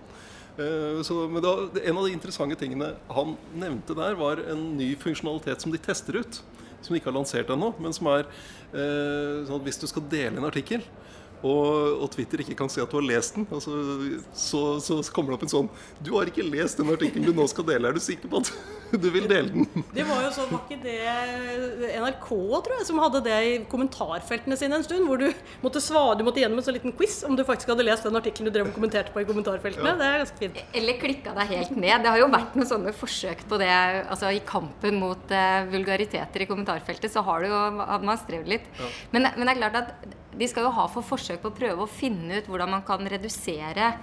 Uh, 0.60 1.02
så, 1.06 1.24
men 1.30 1.42
da, 1.42 1.56
En 1.88 1.98
av 1.98 2.06
de 2.06 2.14
interessante 2.14 2.58
tingene 2.58 2.92
han 3.10 3.34
nevnte 3.58 3.98
der, 3.98 4.14
var 4.18 4.42
en 4.46 4.64
ny 4.78 4.92
funksjonalitet 5.00 5.62
som 5.62 5.74
de 5.74 5.82
tester 5.82 6.22
ut 6.22 6.42
som 6.80 6.94
de 6.94 7.00
ikke 7.00 7.10
har 7.10 7.18
lansert 7.18 7.52
ennå, 7.52 7.72
men 7.82 7.94
som 7.96 8.08
er 8.12 8.26
eh, 8.26 9.46
sånn 9.46 9.58
at 9.58 9.66
hvis 9.66 9.80
du 9.82 9.86
skal 9.90 10.06
dele 10.12 10.40
en 10.40 10.48
artikkel, 10.48 10.84
og, 11.40 12.02
og, 12.02 12.08
Twitter 12.12 12.42
ikke 12.44 12.56
kan 12.58 12.68
se 12.72 12.82
at 12.82 12.90
du 12.90 12.98
har 12.98 13.06
lest 13.06 13.36
den, 13.38 13.46
altså, 13.48 13.72
så, 14.36 14.60
så, 14.84 14.98
kommer 15.14 15.32
det 15.32 15.38
opp 15.38 15.46
en 15.46 15.52
sånn 15.52 15.70
Du 16.04 16.12
har 16.18 16.28
ikke 16.28 16.44
lest 16.44 16.80
den 16.80 16.90
artikkelen 16.92 17.24
du 17.24 17.32
nå 17.36 17.46
skal 17.48 17.64
dele. 17.68 17.88
Er 17.88 17.96
du 17.96 18.02
sikker 18.02 18.28
på 18.28 18.42
at 18.42 18.50
du 19.04 19.08
vil 19.12 19.28
dele 19.30 19.48
den? 19.54 19.86
Det 19.94 20.04
var 20.08 20.20
jo 20.26 20.32
sånn, 20.36 20.50
var 20.52 20.66
ikke 20.66 20.80
det 20.84 20.98
NRK 22.00 22.28
tror 22.28 22.74
jeg, 22.76 22.88
som 22.90 23.00
hadde 23.00 23.22
det 23.24 23.38
i 23.46 23.54
kommentarfeltene 23.70 24.58
sine 24.60 24.76
en 24.80 24.84
stund? 24.84 25.06
Hvor 25.08 25.20
du 25.22 25.28
måtte 25.64 25.82
svare, 25.84 26.18
du 26.20 26.26
måtte 26.26 26.42
gjennom 26.42 26.60
en 26.60 26.66
sånn 26.66 26.76
liten 26.76 26.94
quiz 26.96 27.20
om 27.28 27.38
du 27.38 27.44
faktisk 27.48 27.72
hadde 27.72 27.88
lest 27.88 28.04
den 28.08 28.20
artikkelen 28.20 28.50
du 28.50 28.54
drev 28.58 28.68
og 28.68 28.76
kommenterte 28.76 29.14
på 29.14 29.24
i 29.24 29.28
kommentarfeltene. 29.28 29.94
Ja. 29.94 29.98
Det 30.00 30.08
er 30.10 30.24
ganske 30.24 30.40
fint. 30.44 30.62
Eller 30.82 31.00
klikka 31.00 31.36
deg 31.40 31.54
helt 31.56 31.76
ned. 31.76 32.04
Det 32.04 32.12
har 32.12 32.20
jo 32.20 32.30
vært 32.36 32.56
noen 32.58 32.72
sånne 32.74 32.96
forsøk 32.96 33.46
på 33.48 33.60
det. 33.62 33.72
altså 33.72 34.32
I 34.36 34.44
kampen 34.44 35.00
mot 35.00 35.32
uh, 35.32 35.68
vulgariteter 35.72 36.44
i 36.44 36.50
kommentarfeltet 36.50 37.12
så 37.12 37.24
har, 37.24 37.48
jo, 37.48 37.60
har 37.80 38.04
man 38.04 38.20
strevd 38.20 38.56
litt. 38.58 38.72
Ja. 38.76 38.92
Men, 39.14 39.30
men 39.36 39.46
det 39.46 39.54
er 39.54 39.62
klart 39.64 39.80
at 39.80 40.18
de 40.38 40.48
skal 40.50 40.66
jo 40.66 40.74
ha 40.76 40.88
for 40.90 41.06
forsøk 41.06 41.42
på 41.42 41.50
å 41.50 41.56
prøve 41.56 41.86
å 41.86 41.90
finne 41.90 42.40
ut 42.40 42.50
hvordan 42.50 42.76
man 42.78 42.84
kan 42.86 43.06
redusere 43.08 43.94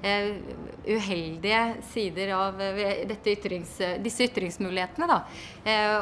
Uh, 0.00 0.32
uheldige 0.88 1.58
sider 1.90 2.30
av 2.32 2.56
uh, 2.56 3.10
ytrings, 3.28 3.74
uh, 3.84 3.98
disse 4.00 4.24
ytringsmulighetene. 4.30 5.04
Da. 5.10 5.18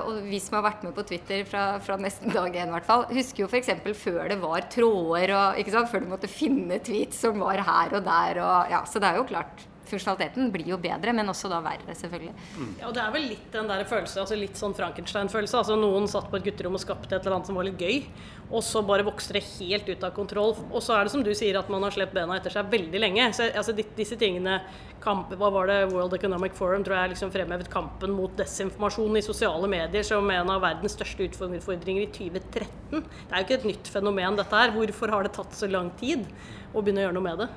og 0.07 0.21
vi 0.23 0.39
som 0.39 0.55
har 0.55 0.69
vært 0.69 0.85
med 0.87 0.95
på 0.95 1.03
Twitter 1.09 1.43
fra, 1.49 1.65
fra 1.83 1.97
nesten 1.99 2.31
dag 2.31 2.55
én, 2.55 2.71
hvert 2.71 2.87
fall, 2.87 3.09
husker 3.11 3.43
jo 3.43 3.49
f.eks. 3.51 3.73
før 3.99 4.31
det 4.31 4.37
var 4.39 4.69
tråder, 4.71 5.35
og, 5.35 5.73
før 5.91 6.05
du 6.05 6.13
måtte 6.13 6.31
finne 6.31 6.79
tweets 6.79 7.19
som 7.25 7.43
var 7.43 7.65
her 7.67 7.99
og 7.99 8.07
der. 8.07 8.39
Og, 8.45 8.71
ja, 8.71 8.85
så 8.87 9.03
det 9.03 9.11
er 9.11 9.19
jo 9.19 9.27
klart 9.33 9.67
funksjonaliteten 9.91 10.51
blir 10.55 10.71
jo 10.73 10.79
bedre, 10.81 11.15
men 11.17 11.31
også 11.33 11.51
da 11.53 11.61
verre, 11.65 11.95
selvfølgelig. 11.99 12.35
Mm. 12.57 12.73
Ja, 12.81 12.89
og 12.89 12.97
Det 12.97 13.05
er 13.05 13.15
vel 13.15 13.29
litt 13.33 13.53
den 13.55 13.71
der 13.71 13.85
følelse, 13.89 14.21
altså 14.23 14.39
litt 14.39 14.59
sånn 14.61 14.77
Frankenstein-følelse. 14.79 15.63
altså 15.63 15.79
Noen 15.79 16.09
satt 16.11 16.31
på 16.31 16.41
et 16.41 16.49
gutterom 16.51 16.77
og 16.79 16.85
skapte 16.85 17.17
et 17.17 17.25
eller 17.25 17.39
annet 17.39 17.51
som 17.51 17.59
var 17.59 17.69
litt 17.69 17.81
gøy, 17.81 18.05
og 18.49 18.65
så 18.65 18.83
bare 18.87 19.05
vokste 19.05 19.37
det 19.37 19.45
helt 19.59 19.89
ut 19.89 20.05
av 20.05 20.15
kontroll. 20.17 20.55
Og 20.71 20.83
så 20.85 20.97
er 20.97 21.05
det 21.05 21.13
som 21.13 21.25
du 21.25 21.33
sier, 21.37 21.59
at 21.59 21.69
man 21.73 21.85
har 21.85 21.95
slept 21.95 22.15
bena 22.17 22.39
etter 22.39 22.55
seg 22.55 22.71
veldig 22.73 23.03
lenge. 23.03 23.31
Så 23.37 23.49
altså 23.51 23.75
disse 23.77 24.17
tingene 24.21 24.61
kamp, 25.05 25.31
Hva 25.39 25.51
var 25.55 25.69
det 25.71 25.79
World 25.93 26.17
Economic 26.17 26.57
Forum 26.59 26.83
tror 26.85 26.97
jeg 26.99 27.13
liksom 27.15 27.31
fremhevet 27.31 27.71
kampen 27.71 28.15
mot 28.17 28.33
desinformasjon 28.39 29.21
i 29.21 29.25
sosiale 29.25 29.69
medier 29.71 30.07
som 30.07 30.27
en 30.33 30.51
av 30.51 30.63
verdens 30.65 30.97
største 30.97 31.29
utfordringer 31.29 32.03
i 32.03 32.11
2013. 32.11 33.05
Det 33.05 33.31
er 33.31 33.43
jo 33.43 33.47
ikke 33.47 33.59
et 33.61 33.69
nytt 33.73 33.93
fenomen, 33.93 34.39
dette 34.41 34.63
her. 34.63 34.75
Hvorfor 34.75 35.15
har 35.15 35.27
det 35.27 35.35
tatt 35.37 35.55
så 35.55 35.71
lang 35.71 35.93
tid 36.01 36.27
å 36.73 36.83
begynne 36.83 37.05
å 37.05 37.09
gjøre 37.09 37.19
noe 37.19 37.29
med 37.29 37.45
det? 37.45 37.49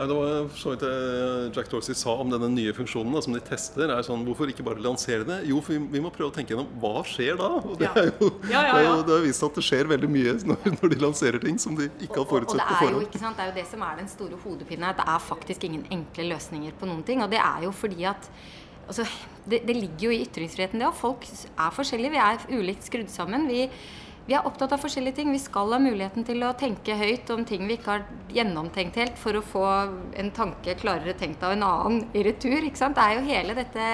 Nei, 0.00 0.06
det 0.08 0.14
var 0.16 0.46
så 0.56 0.70
vidt 0.72 1.56
Jack 1.56 1.66
Dorsey 1.68 1.94
sa 1.94 2.14
om 2.22 2.30
denne 2.32 2.48
nye 2.48 2.72
funksjonen 2.72 3.12
da, 3.12 3.20
som 3.20 3.34
de 3.36 3.40
tester. 3.44 3.90
er 3.92 4.06
sånn, 4.06 4.22
Hvorfor 4.24 4.48
ikke 4.48 4.64
bare 4.64 4.80
lansere 4.80 5.26
det? 5.28 5.42
Jo, 5.50 5.58
for 5.60 5.76
vi, 5.76 5.80
vi 5.92 6.00
må 6.00 6.08
prøve 6.14 6.30
å 6.30 6.32
tenke 6.32 6.54
gjennom 6.54 6.70
hva 6.80 7.02
skjer 7.04 7.36
da? 7.36 7.50
Og 7.58 7.74
det, 7.82 7.90
er 7.92 8.08
jo, 8.08 8.30
ja, 8.48 8.62
ja, 8.64 8.78
ja. 8.86 8.94
det 9.04 9.12
har 9.12 9.26
vist 9.26 9.44
at 9.44 9.60
det 9.60 9.66
skjer 9.66 9.90
veldig 9.90 10.08
mye 10.08 10.32
når, 10.54 10.70
når, 10.78 10.94
de 10.94 11.00
lanserer 11.04 11.44
ting 11.44 11.60
som 11.60 11.76
de 11.76 11.90
ikke 11.98 12.16
har 12.16 12.30
forutsett 12.30 12.64
på 12.64 12.78
forhånd. 12.78 12.96
Jo, 12.96 13.20
det 13.20 13.44
er 13.44 13.52
jo 13.52 13.56
det 13.58 13.66
som 13.74 13.84
er 13.90 14.00
den 14.00 14.08
store 14.14 14.40
hodepinen. 14.46 14.88
At 14.88 15.02
det 15.02 15.08
er 15.12 15.26
faktisk 15.26 15.68
ingen 15.68 15.84
enkle 15.92 16.30
løsninger 16.32 16.80
på 16.80 16.88
noen 16.88 17.04
ting. 17.04 17.20
Og 17.20 17.28
det 17.36 17.42
er 17.44 17.68
jo 17.68 17.76
fordi 17.76 18.08
at 18.08 18.32
altså, 18.86 19.04
det, 19.44 19.66
det 19.68 19.76
ligger 19.76 20.06
jo 20.08 20.14
i 20.16 20.22
ytringsfriheten, 20.24 20.80
det 20.80 20.88
òg. 20.88 20.96
Folk 20.96 21.28
er 21.28 21.76
forskjellige. 21.76 22.16
Vi 22.16 22.24
er 22.24 22.48
ulikt 22.56 22.88
skrudd 22.88 23.12
sammen. 23.12 23.50
Vi 23.52 23.66
vi 24.26 24.36
er 24.36 24.46
opptatt 24.46 24.74
av 24.76 24.82
forskjellige 24.82 25.16
ting. 25.20 25.32
Vi 25.32 25.40
skal 25.42 25.72
ha 25.74 25.78
muligheten 25.82 26.26
til 26.26 26.44
å 26.46 26.52
tenke 26.58 26.94
høyt 26.98 27.30
om 27.34 27.42
ting 27.48 27.64
vi 27.66 27.78
ikke 27.78 27.96
har 27.96 28.04
gjennomtenkt 28.30 29.00
helt, 29.00 29.16
for 29.18 29.38
å 29.38 29.42
få 29.44 29.64
en 30.20 30.30
tanke 30.36 30.76
klarere 30.78 31.16
tenkt 31.18 31.42
av 31.46 31.56
en 31.56 31.66
annen 31.66 32.04
i 32.14 32.22
retur. 32.26 32.60
ikke 32.60 32.78
sant? 32.78 32.98
Det 32.98 33.06
er 33.06 33.18
jo 33.18 33.26
hele 33.30 33.58
dette 33.58 33.88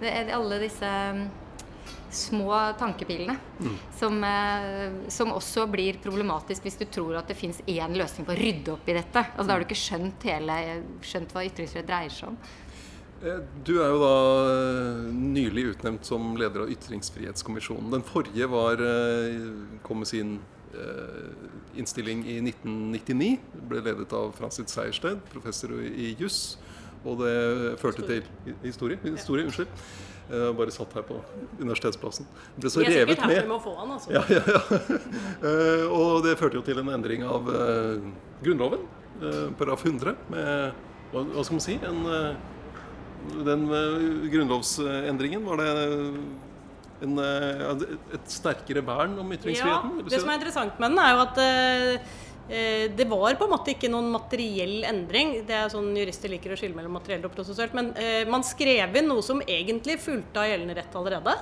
det 0.00 0.10
Alle 0.34 0.58
disse 0.58 0.84
mm, 0.84 1.22
små 2.10 2.50
tankepilene 2.78 3.36
mm. 3.60 3.76
som, 3.96 4.18
eh, 4.24 4.96
som, 5.08 5.32
også 5.32 5.66
blir 5.70 6.00
problematisk 6.02 6.66
hvis 6.66 6.78
du 6.82 6.84
tror 6.90 7.20
at 7.20 7.30
det 7.30 7.38
fins 7.38 7.62
én 7.66 7.94
løsning 7.96 8.26
på 8.26 8.34
å 8.34 8.38
rydde 8.38 8.74
opp 8.74 8.90
i 8.90 8.98
dette. 8.98 9.22
Altså, 9.22 9.46
da 9.46 9.54
har 9.54 9.62
du 9.62 9.68
ikke 9.68 9.80
skjønt, 9.80 10.28
hele, 10.28 10.58
skjønt 11.06 11.34
hva 11.34 11.46
ytringsfrihet 11.46 11.88
dreier 11.88 12.14
seg 12.14 12.32
om. 12.32 12.38
Eh, 13.24 13.40
du 13.64 13.78
er 13.80 13.88
jo 13.88 14.00
da 14.02 14.16
eh, 14.52 15.04
nylig 15.16 15.70
utnevnt 15.72 16.04
som 16.04 16.34
leder 16.36 16.64
av 16.64 16.72
Ytringsfrihetskommisjonen. 16.72 17.88
Den 17.94 18.04
forrige 18.04 18.48
var, 18.52 18.80
eh, 18.80 19.78
kom 19.86 20.04
med 20.04 20.12
sin 20.12 20.40
innstilling 21.78 22.24
i 22.26 22.40
1999. 22.42 23.36
Ble 23.70 23.78
ledet 23.78 24.10
av 24.10 24.32
Francis 24.34 24.72
Sejersted, 24.74 25.20
professor 25.30 25.70
i 25.86 26.08
juss. 26.18 26.56
Og 27.06 27.20
det 27.20 27.76
førte 27.78 28.02
til 28.02 28.24
Historie? 28.64 28.98
Historie, 29.04 29.46
unnskyld. 29.46 29.70
Jeg 30.32 30.56
bare 30.58 30.74
satt 30.74 30.96
her 30.98 31.04
på 31.06 31.20
Universitetsplassen. 31.60 32.26
Ble 32.58 32.72
så 32.74 32.82
revet 32.82 33.22
med. 33.22 33.52
å 33.54 33.60
få 33.62 33.76
han, 33.78 33.92
altså. 33.94 34.16
ja, 34.16 34.24
ja, 34.34 34.42
ja. 34.50 34.80
og 36.00 36.24
det 36.26 36.34
førte 36.42 36.58
jo 36.58 36.64
til 36.66 36.82
en 36.82 36.90
endring 36.96 37.22
av 37.22 37.46
Grunnloven, 38.42 38.82
paragraf 39.54 39.86
100, 39.86 40.18
med 40.34 40.82
hva 41.14 41.46
skal 41.46 41.60
man 41.60 41.66
si, 41.68 41.78
en 41.86 42.02
den 43.44 43.64
eh, 43.72 44.28
grunnlovsendringen, 44.32 45.44
var 45.44 45.60
det 45.60 45.70
en, 47.04 47.18
eh, 47.18 47.64
et 48.16 48.30
sterkere 48.30 48.84
vern 48.84 49.16
om 49.20 49.32
ytringsfriheten? 49.34 49.98
Ja, 50.02 50.06
det 50.12 50.20
som 50.20 50.30
er 50.30 50.38
interessant 50.40 50.78
med 50.80 50.94
den, 50.94 51.02
er 51.02 51.14
jo 51.14 51.24
at 51.24 51.42
eh, 51.44 52.14
det 52.94 53.08
var 53.08 53.38
på 53.40 53.46
en 53.46 53.54
måte 53.54 53.72
ikke 53.72 53.88
noen 53.88 54.10
materiell 54.12 54.84
endring. 54.84 55.38
Det 55.48 55.56
er 55.56 55.72
sånn 55.72 55.94
Jurister 55.96 56.32
liker 56.32 56.52
å 56.52 56.58
skille 56.60 56.76
mellom 56.76 56.92
materiell 56.98 57.24
og 57.24 57.32
prosessuelt. 57.32 57.72
Men 57.72 57.94
man 58.28 58.44
skrev 58.44 58.98
inn 59.00 59.08
noe 59.08 59.24
som 59.24 59.40
egentlig 59.40 59.96
fulgte 60.02 60.42
av 60.42 60.50
gjeldende 60.50 60.76
rett 60.76 60.98
allerede. 61.00 61.32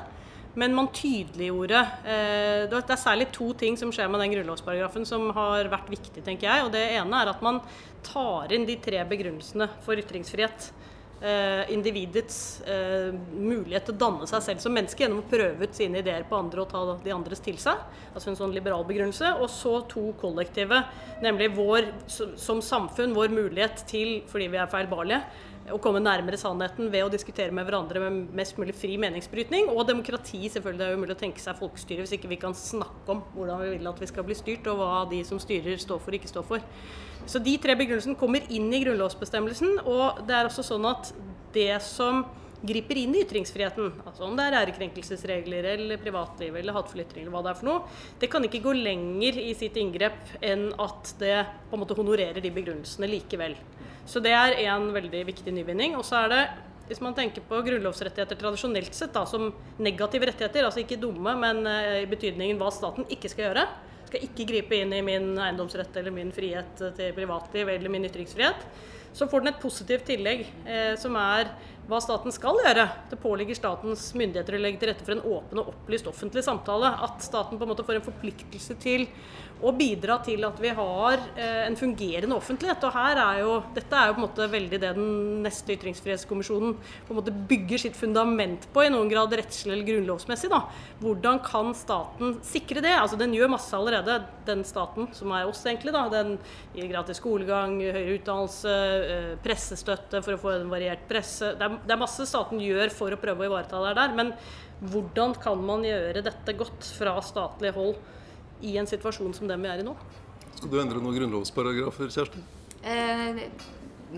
Men 0.55 0.77
man 0.77 0.93
tydeliggjorde 0.95 1.81
Det 2.05 2.79
er 2.79 3.01
særlig 3.01 3.33
to 3.35 3.49
ting 3.59 3.75
som 3.81 3.91
skjer 3.91 4.13
med 4.13 4.23
den 4.23 4.37
grunnlovsparagrafen 4.37 5.09
som 5.09 5.27
har 5.35 5.67
vært 5.73 5.91
viktig, 5.91 6.23
tenker 6.23 6.47
jeg. 6.47 6.69
Og 6.69 6.71
det 6.77 6.85
ene 6.93 7.25
er 7.25 7.33
at 7.35 7.43
man 7.43 7.59
tar 8.07 8.55
inn 8.55 8.69
de 8.71 8.79
tre 8.79 9.03
begrunnelsene 9.11 9.73
for 9.83 9.99
ytringsfrihet 9.99 10.71
individets 11.71 12.37
eh, 12.67 13.13
mulighet 13.15 13.85
til 13.87 13.95
å 13.95 14.01
danne 14.01 14.27
seg 14.27 14.43
selv 14.43 14.63
som 14.65 14.75
menneske 14.75 15.05
gjennom 15.05 15.21
å 15.23 15.29
prøve 15.31 15.69
ut 15.69 15.77
sine 15.77 16.01
ideer 16.03 16.25
på 16.27 16.39
andre 16.39 16.65
og 16.65 16.73
ta 16.73 16.83
de 17.05 17.15
andres 17.15 17.43
til 17.45 17.61
seg. 17.63 17.79
Altså 18.11 18.33
en 18.33 18.39
sånn 18.41 18.55
liberal 18.57 18.83
begrunnelse. 18.89 19.31
Og 19.39 19.47
så 19.53 19.77
to 19.93 20.09
kollektive, 20.21 20.83
nemlig 21.23 21.53
vår 21.55 21.93
som 22.11 22.63
samfunn, 22.65 23.15
vår 23.15 23.31
mulighet 23.35 23.85
til, 23.87 24.21
fordi 24.31 24.51
vi 24.51 24.61
er 24.63 24.73
feilbarlige, 24.73 25.23
å 25.71 25.79
komme 25.83 26.01
nærmere 26.03 26.39
sannheten 26.41 26.89
ved 26.91 27.05
å 27.07 27.11
diskutere 27.13 27.55
med 27.55 27.69
hverandre 27.69 28.03
med 28.03 28.33
mest 28.35 28.59
mulig 28.59 28.75
fri 28.75 28.97
meningsbrytning. 29.01 29.71
Og 29.71 29.87
demokrati. 29.87 30.49
selvfølgelig 30.51 30.81
Det 30.83 30.89
er 30.89 30.99
umulig 30.99 31.17
å 31.17 31.21
tenke 31.23 31.43
seg 31.43 31.59
folkestyre 31.61 32.03
hvis 32.03 32.17
ikke 32.19 32.33
vi 32.33 32.41
kan 32.43 32.57
snakke 32.57 33.15
om 33.15 33.23
hvordan 33.37 33.63
vi 33.63 33.71
vil 33.77 33.91
at 33.93 34.03
vi 34.03 34.11
skal 34.11 34.27
bli 34.27 34.37
styrt, 34.39 34.67
og 34.73 34.81
hva 34.81 35.05
de 35.11 35.23
som 35.29 35.41
styrer 35.43 35.79
står 35.79 36.03
for 36.03 36.11
og 36.11 36.19
ikke 36.19 36.33
står 36.33 36.49
for. 36.49 36.69
Så 37.31 37.39
de 37.43 37.55
tre 37.63 37.77
begrunnelsene 37.79 38.19
kommer 38.19 38.47
inn 38.51 38.71
i 38.75 38.83
grunnlovsbestemmelsen. 38.83 39.85
Og 39.87 40.25
det 40.27 40.39
er 40.39 40.51
også 40.51 40.67
sånn 40.67 40.89
at 40.91 41.13
det 41.55 41.77
som 41.87 42.25
griper 42.63 42.99
inn 43.01 43.15
i 43.17 43.23
ytringsfriheten, 43.25 43.93
altså 44.07 44.27
om 44.27 44.37
det 44.39 44.47
er 44.47 44.59
ærekrenkelsesregler 44.61 45.69
eller 45.75 46.01
privatliv 46.03 46.57
eller 46.59 46.77
hatefull 46.77 47.05
ytring 47.05 47.25
eller 47.25 47.35
hva 47.35 47.45
det 47.47 47.53
er 47.53 47.61
for 47.61 47.69
noe, 47.69 48.03
det 48.23 48.31
kan 48.33 48.47
ikke 48.47 48.63
gå 48.65 48.75
lenger 48.79 49.39
i 49.43 49.53
sitt 49.59 49.79
inngrep 49.81 50.37
enn 50.41 50.69
at 50.83 51.15
det 51.23 51.39
på 51.71 51.77
en 51.77 51.83
måte 51.83 51.97
honorerer 51.99 52.43
de 52.43 52.53
begrunnelsene 52.55 53.11
likevel. 53.11 53.57
Så 54.07 54.23
det 54.23 54.35
er 54.35 54.57
en 54.67 54.91
veldig 54.95 55.25
viktig 55.29 55.55
nyvinning. 55.55 55.95
Og 55.99 56.07
så 56.07 56.25
er 56.25 56.33
det 56.33 56.43
hvis 56.89 57.01
man 57.03 57.15
tenker 57.17 57.45
på 57.47 57.61
grunnlovsrettigheter 57.65 58.39
tradisjonelt 58.39 58.97
sett 58.97 59.15
da, 59.15 59.23
som 59.29 59.53
negative 59.81 60.29
rettigheter, 60.29 60.67
altså 60.67 60.83
ikke 60.83 60.99
dumme, 61.01 61.35
men 61.39 61.63
uh, 61.65 62.03
i 62.03 62.09
betydningen 62.11 62.59
hva 62.61 62.73
staten 62.75 63.07
ikke 63.13 63.31
skal 63.33 63.49
gjøre, 63.49 63.67
skal 64.09 64.27
ikke 64.27 64.49
gripe 64.51 64.77
inn 64.77 64.93
i 64.93 65.05
min 65.05 65.31
eiendomsrett 65.41 65.95
eller 65.97 66.13
min 66.13 66.35
frihet 66.35 66.83
til 66.99 67.15
privatliv 67.17 67.71
eller 67.73 67.93
min 67.93 68.05
ytringsfrihet. 68.11 68.67
Så 69.17 69.29
får 69.29 69.45
den 69.45 69.53
et 69.53 69.63
positivt 69.63 70.07
tillegg, 70.09 70.47
eh, 70.65 70.95
som 71.01 71.17
er 71.21 71.51
hva 71.91 71.99
staten 72.03 72.35
skal 72.35 72.61
gjøre. 72.63 72.87
Det 73.11 73.19
påligger 73.23 73.59
statens 73.59 74.05
myndigheter 74.19 74.57
å 74.57 74.63
legge 74.63 74.83
til 74.83 74.93
rette 74.93 75.07
for 75.07 75.17
en 75.17 75.25
åpen 75.27 75.63
og 75.63 75.73
opplyst 75.73 76.09
offentlig 76.11 76.45
samtale. 76.47 76.93
At 77.07 77.23
staten 77.25 77.59
på 77.59 77.67
en 77.67 77.73
måte 77.73 77.87
får 77.87 77.99
en 77.99 78.07
forpliktelse 78.07 78.77
til 78.83 79.09
å 79.63 79.71
bidra 79.77 80.17
til 80.27 80.43
at 80.47 80.59
vi 80.59 80.73
har 80.75 81.21
eh, 81.39 81.63
en 81.69 81.77
fungerende 81.79 82.37
offentlighet. 82.37 82.83
Og 82.87 82.95
her 82.97 83.21
er 83.23 83.41
jo, 83.45 83.57
Dette 83.77 83.99
er 83.99 84.11
jo 84.11 84.17
på 84.17 84.23
en 84.23 84.27
måte 84.27 84.49
veldig 84.51 84.81
det 84.83 84.93
den 84.97 85.43
neste 85.45 85.77
ytringsfrihetskommisjonen 85.77 86.75
på 86.79 87.15
en 87.15 87.21
måte 87.21 87.35
bygger 87.51 87.85
sitt 87.85 87.99
fundament 87.99 88.67
på, 88.75 88.83
i 88.83 88.93
noen 88.93 89.11
grad 89.11 89.35
rettslig 89.39 89.77
eller 89.77 89.87
grunnlovsmessig. 89.87 90.51
da. 90.53 90.65
Hvordan 91.03 91.39
kan 91.47 91.71
staten 91.79 92.39
sikre 92.47 92.83
det? 92.85 92.95
Altså 92.97 93.19
Den 93.21 93.37
gjør 93.37 93.55
masse 93.55 93.75
allerede, 93.77 94.21
den 94.47 94.65
staten 94.67 95.11
som 95.15 95.35
er 95.37 95.47
oss, 95.51 95.63
egentlig. 95.67 95.95
da. 95.95 96.09
Den 96.13 96.35
gir 96.75 96.91
gratis 96.91 97.23
skolegang, 97.23 97.79
høyere 97.83 98.19
utdannelse, 98.19 98.77
eh, 99.13 99.31
pressestøtte 99.45 100.23
for 100.25 100.35
å 100.35 100.43
få 100.43 100.57
en 100.57 100.73
variert 100.73 101.07
presse. 101.11 101.55
Det 101.59 101.69
er, 101.69 101.79
det 101.87 101.95
er 101.95 102.01
masse 102.01 102.27
staten 102.29 102.61
gjør 102.63 102.93
for 102.95 103.15
å 103.15 103.21
prøve 103.21 103.45
å 103.45 103.51
ivareta 103.51 103.83
det 103.87 103.95
der. 103.99 104.17
Men 104.19 104.33
hvordan 104.93 105.37
kan 105.41 105.61
man 105.63 105.85
gjøre 105.87 106.25
dette 106.25 106.57
godt 106.59 106.89
fra 106.99 107.17
statlig 107.25 107.75
hold? 107.77 108.01
i 108.63 108.77
en 108.79 108.87
situasjon 108.87 109.35
som 109.35 109.51
den 109.51 109.63
vi 109.63 109.71
er 109.71 109.83
i 109.83 109.87
nå. 109.87 109.95
Skal 110.55 110.71
du 110.71 110.79
endre 110.81 111.03
noen 111.03 111.17
grunnlovsparagrafer, 111.17 112.11
Kjersti? 112.15 112.43
Eh, 112.87 113.41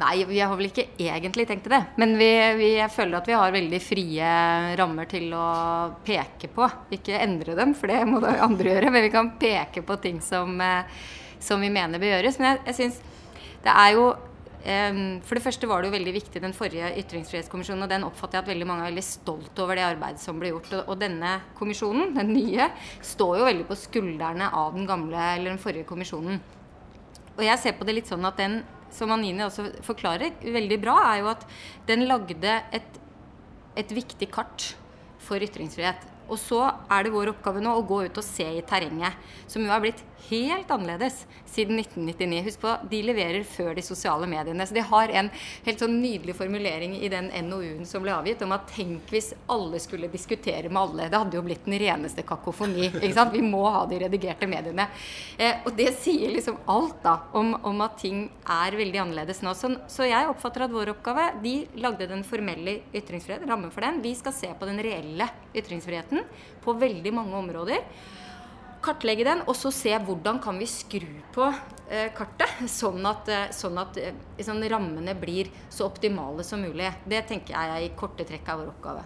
nei, 0.01 0.15
vi 0.29 0.41
har 0.43 0.53
vel 0.59 0.69
ikke 0.69 0.87
egentlig 1.01 1.47
tenkt 1.49 1.71
det. 1.73 1.81
Men 2.01 2.15
vi, 2.21 2.29
vi, 2.61 2.71
jeg 2.77 2.93
føler 2.93 3.19
at 3.19 3.31
vi 3.31 3.39
har 3.39 3.55
veldig 3.55 3.81
frie 3.83 4.35
rammer 4.81 5.09
til 5.11 5.33
å 5.37 5.49
peke 6.05 6.51
på. 6.53 6.69
Ikke 6.97 7.21
endre 7.21 7.57
dem, 7.59 7.73
for 7.79 7.93
det 7.93 8.03
må 8.09 8.21
da 8.25 8.37
andre 8.45 8.77
gjøre. 8.77 8.93
Men 8.93 9.07
vi 9.09 9.15
kan 9.15 9.33
peke 9.41 9.85
på 9.87 9.99
ting 10.05 10.21
som 10.25 10.61
eh, 10.61 11.03
som 11.45 11.61
vi 11.61 11.69
mener 11.73 12.01
bør 12.01 12.17
gjøres. 12.17 12.39
Men 12.41 12.55
jeg, 12.55 12.63
jeg 12.71 12.79
synes 12.79 13.03
det 13.65 13.73
er 13.73 13.97
jo 13.97 14.09
For 14.65 15.37
det 15.37 15.43
første 15.45 15.69
var 15.69 15.83
det 15.83 15.91
jo 15.91 15.95
veldig 15.99 16.13
viktig 16.15 16.41
den 16.41 16.55
forrige 16.57 16.95
ytringsfrihetskommisjonen, 17.03 17.85
og 17.85 17.91
den 17.91 18.07
oppfatter 18.07 18.39
jeg 18.39 18.47
at 18.47 18.51
veldig 18.55 18.69
mange 18.71 18.87
er 18.87 18.93
veldig 18.95 19.05
stolt 19.05 19.61
over 19.61 19.77
det 19.77 19.85
arbeidet 19.85 20.23
som 20.23 20.39
ble 20.41 20.55
gjort. 20.55 20.71
Og, 20.87 20.95
denne 21.03 21.35
kommisjonen, 21.59 22.15
den 22.17 22.33
nye, 22.33 22.71
står 23.05 23.43
jo 23.43 23.49
veldig 23.51 23.67
på 23.69 23.77
skuldrene 23.83 24.49
av 24.57 24.73
den 24.79 24.89
gamle, 24.89 25.21
eller 25.35 25.53
den 25.53 25.61
forrige 25.61 25.89
kommisjonen. 25.91 26.41
Og 27.35 27.45
jeg 27.45 27.61
ser 27.61 27.77
på 27.77 27.85
det 27.85 27.99
litt 27.99 28.09
sånn 28.09 28.25
at 28.25 28.41
den, 28.41 28.63
som 28.95 29.13
Anini 29.13 29.45
også 29.45 29.67
forklarer 29.85 30.41
veldig 30.41 30.81
bra, 30.81 30.97
er 31.11 31.21
jo 31.21 31.31
at 31.35 31.45
den 31.91 32.07
lagde 32.09 32.57
et, 32.73 32.99
et 33.77 33.95
viktig 34.01 34.31
kart 34.33 34.71
for 35.21 35.45
ytringsfrihet. 35.45 36.09
Og 36.25 36.41
så 36.41 36.63
er 36.89 37.05
det 37.05 37.13
vår 37.13 37.35
oppgave 37.35 37.61
nå 37.61 37.75
å 37.77 37.85
gå 37.85 38.05
ut 38.07 38.21
og 38.21 38.25
se 38.25 38.47
i 38.49 38.65
terrenget, 38.65 39.13
som 39.51 39.61
jo 39.61 39.69
har 39.69 39.83
blitt 39.85 40.01
helt 40.29 40.71
annerledes 40.71 41.27
siden 41.47 41.79
1999. 41.79 42.43
Husk 42.45 42.61
på, 42.61 42.73
de 42.91 43.01
leverer 43.07 43.45
før 43.47 43.75
de 43.77 43.83
sosiale 43.85 44.27
mediene. 44.31 44.67
Så 44.67 44.75
de 44.75 44.83
har 44.85 45.13
en 45.21 45.31
helt 45.67 45.83
sånn 45.83 45.97
nydelig 46.03 46.37
formulering 46.39 46.97
i 46.99 47.11
den 47.13 47.31
NOU-en 47.49 47.87
som 47.89 48.05
ble 48.05 48.15
avgitt, 48.15 48.43
om 48.45 48.55
at 48.57 48.67
tenk 48.73 49.13
hvis 49.13 49.33
alle 49.53 49.81
skulle 49.83 50.11
diskutere 50.13 50.71
med 50.71 50.81
alle. 50.81 51.09
Det 51.13 51.21
hadde 51.21 51.39
jo 51.39 51.45
blitt 51.47 51.69
den 51.69 51.79
reneste 51.81 52.25
kakofoni. 52.27 52.89
ikke 52.91 53.13
sant? 53.17 53.35
Vi 53.35 53.45
må 53.45 53.63
ha 53.69 53.85
de 53.91 54.01
redigerte 54.05 54.49
mediene. 54.51 54.89
Eh, 55.39 55.63
og 55.65 55.77
det 55.79 55.91
sier 56.01 56.35
liksom 56.35 56.59
alt 56.71 56.99
da, 57.05 57.19
om, 57.37 57.55
om, 57.63 57.85
at 57.85 57.99
ting 58.01 58.27
er 58.51 58.79
veldig 58.79 59.03
annerledes 59.05 59.45
nå. 59.45 59.55
Så, 59.59 59.75
så 59.91 60.09
jeg 60.09 60.31
oppfatter 60.31 60.67
at 60.67 60.75
vår 60.75 60.95
oppgave 60.95 61.31
De 61.45 61.55
lagde 61.83 62.09
den 62.11 62.25
formelle 62.27 62.81
ytringsfrihet, 62.95 63.47
rammen 63.49 63.73
for 63.75 63.87
den. 63.87 64.03
Vi 64.05 64.15
skal 64.19 64.35
se 64.37 64.51
på 64.59 64.69
den 64.69 64.83
reelle 64.83 65.29
ytringsfriheten 65.55 66.25
på 66.65 66.77
veldig 66.81 67.15
mange 67.15 67.39
områder. 67.39 67.83
Kartlegge 68.85 69.25
den, 69.27 69.43
og 69.49 69.57
så 69.57 69.73
se 69.73 69.93
hvordan 70.07 70.41
kan 70.45 70.59
vi 70.61 70.69
skru 70.69 71.09
på 71.35 71.49
eh, 71.89 72.11
kartet, 72.17 72.65
sånn 72.81 73.05
at, 73.09 73.31
eh, 73.33 73.51
sånn 73.57 73.81
at 73.81 74.01
sånn 74.45 74.65
rammene 74.71 75.17
blir 75.19 75.51
så 75.73 75.89
optimale 75.89 76.45
som 76.47 76.63
mulig. 76.65 76.93
Det 77.09 77.25
tenker 77.31 77.57
jeg 77.57 77.89
i 77.89 77.95
korte 77.99 78.27
trekk 78.29 78.49
er 78.49 78.61
vår 78.61 78.73
oppgave. 78.75 79.05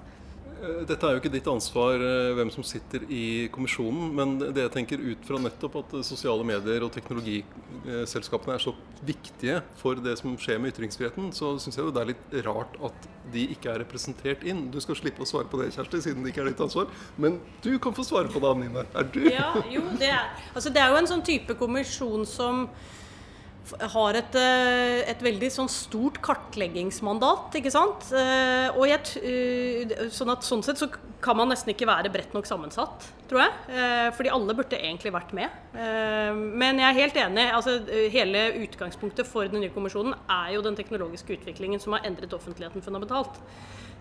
Eh, 0.58 0.80
dette 0.88 1.06
er 1.06 1.14
jo 1.14 1.20
ikke 1.20 1.30
ditt 1.30 1.48
ansvar 1.50 2.02
eh, 2.02 2.32
hvem 2.34 2.50
som 2.50 2.64
sitter 2.66 3.04
i 3.14 3.46
kommisjonen, 3.54 4.08
men 4.16 4.34
det 4.40 4.64
jeg 4.64 4.74
tenker 4.74 5.02
ut 5.02 5.22
fra 5.26 5.38
nettopp 5.42 5.78
at 5.82 5.94
sosiale 6.06 6.46
medier 6.46 6.82
og 6.82 6.90
teknologiselskapene 6.94 8.56
er 8.56 8.64
så 8.64 8.74
viktige 9.06 9.60
for 9.78 10.00
det 10.02 10.16
som 10.18 10.34
skjer 10.40 10.58
med 10.62 10.74
ytringsfriheten, 10.74 11.30
så 11.36 11.54
syns 11.62 11.78
jeg 11.78 11.94
det 11.94 12.02
er 12.02 12.10
litt 12.12 12.36
rart 12.48 12.74
at 12.90 13.08
de 13.32 13.44
ikke 13.54 13.70
er 13.70 13.82
representert 13.84 14.44
inn. 14.48 14.66
Du 14.72 14.80
skal 14.82 14.98
slippe 14.98 15.22
å 15.22 15.28
svare 15.28 15.50
på 15.50 15.60
det, 15.62 15.70
Kjersti, 15.76 16.02
siden 16.08 16.24
det 16.24 16.32
ikke 16.32 16.46
er 16.46 16.52
ditt 16.52 16.62
ansvar. 16.64 16.90
Men 17.20 17.38
du 17.62 17.74
kan 17.82 17.94
få 17.94 18.06
svare 18.06 18.32
på 18.32 18.42
det, 18.42 18.50
Anine. 18.50 18.86
Er 18.98 19.10
du? 19.14 19.20
Ja, 19.30 19.52
jo, 19.70 19.84
det 20.00 20.10
er, 20.10 20.32
altså 20.54 20.72
det 20.74 20.82
er 20.82 20.94
jo 20.94 21.02
en 21.02 21.10
sånn 21.10 21.26
type 21.26 21.58
kommisjon 21.60 22.26
som 22.28 22.66
har 23.92 24.16
et, 24.18 24.34
eh, 24.38 25.10
et, 25.10 25.20
veldig 25.22 25.50
sånn 25.52 25.68
stort 25.68 26.20
kartleggingsmandat. 26.24 27.54
ikke 27.58 27.70
sant? 27.70 28.10
Eh, 28.12 28.68
og 28.74 28.86
jeg, 28.88 29.00
eh, 29.22 30.08
sånn, 30.08 30.30
at, 30.30 30.42
sånn 30.42 30.62
sett 30.62 30.78
så 30.78 30.90
kan 31.20 31.36
man 31.36 31.48
nesten 31.48 31.74
ikke 31.74 31.86
være 31.86 32.12
bredt 32.12 32.32
nok 32.32 32.46
sammensatt, 32.46 33.08
tror 33.28 33.42
jeg. 33.42 34.12
Fordi 34.14 34.30
alle 34.30 34.54
burde 34.54 34.78
egentlig 34.78 35.12
vært 35.12 35.32
med. 35.32 35.50
Men 35.74 36.78
jeg 36.78 36.88
er 36.88 37.00
helt 37.00 37.14
enig. 37.14 37.52
altså 37.52 37.80
Hele 38.10 38.52
utgangspunktet 38.62 39.26
for 39.26 39.48
den 39.48 39.60
nye 39.60 39.70
kommisjonen 39.74 40.14
er 40.30 40.54
jo 40.54 40.62
den 40.62 40.76
teknologiske 40.76 41.36
utviklingen 41.36 41.80
som 41.80 41.92
har 41.92 42.02
endret 42.06 42.32
offentligheten 42.32 42.80
fundamentalt. 42.80 43.34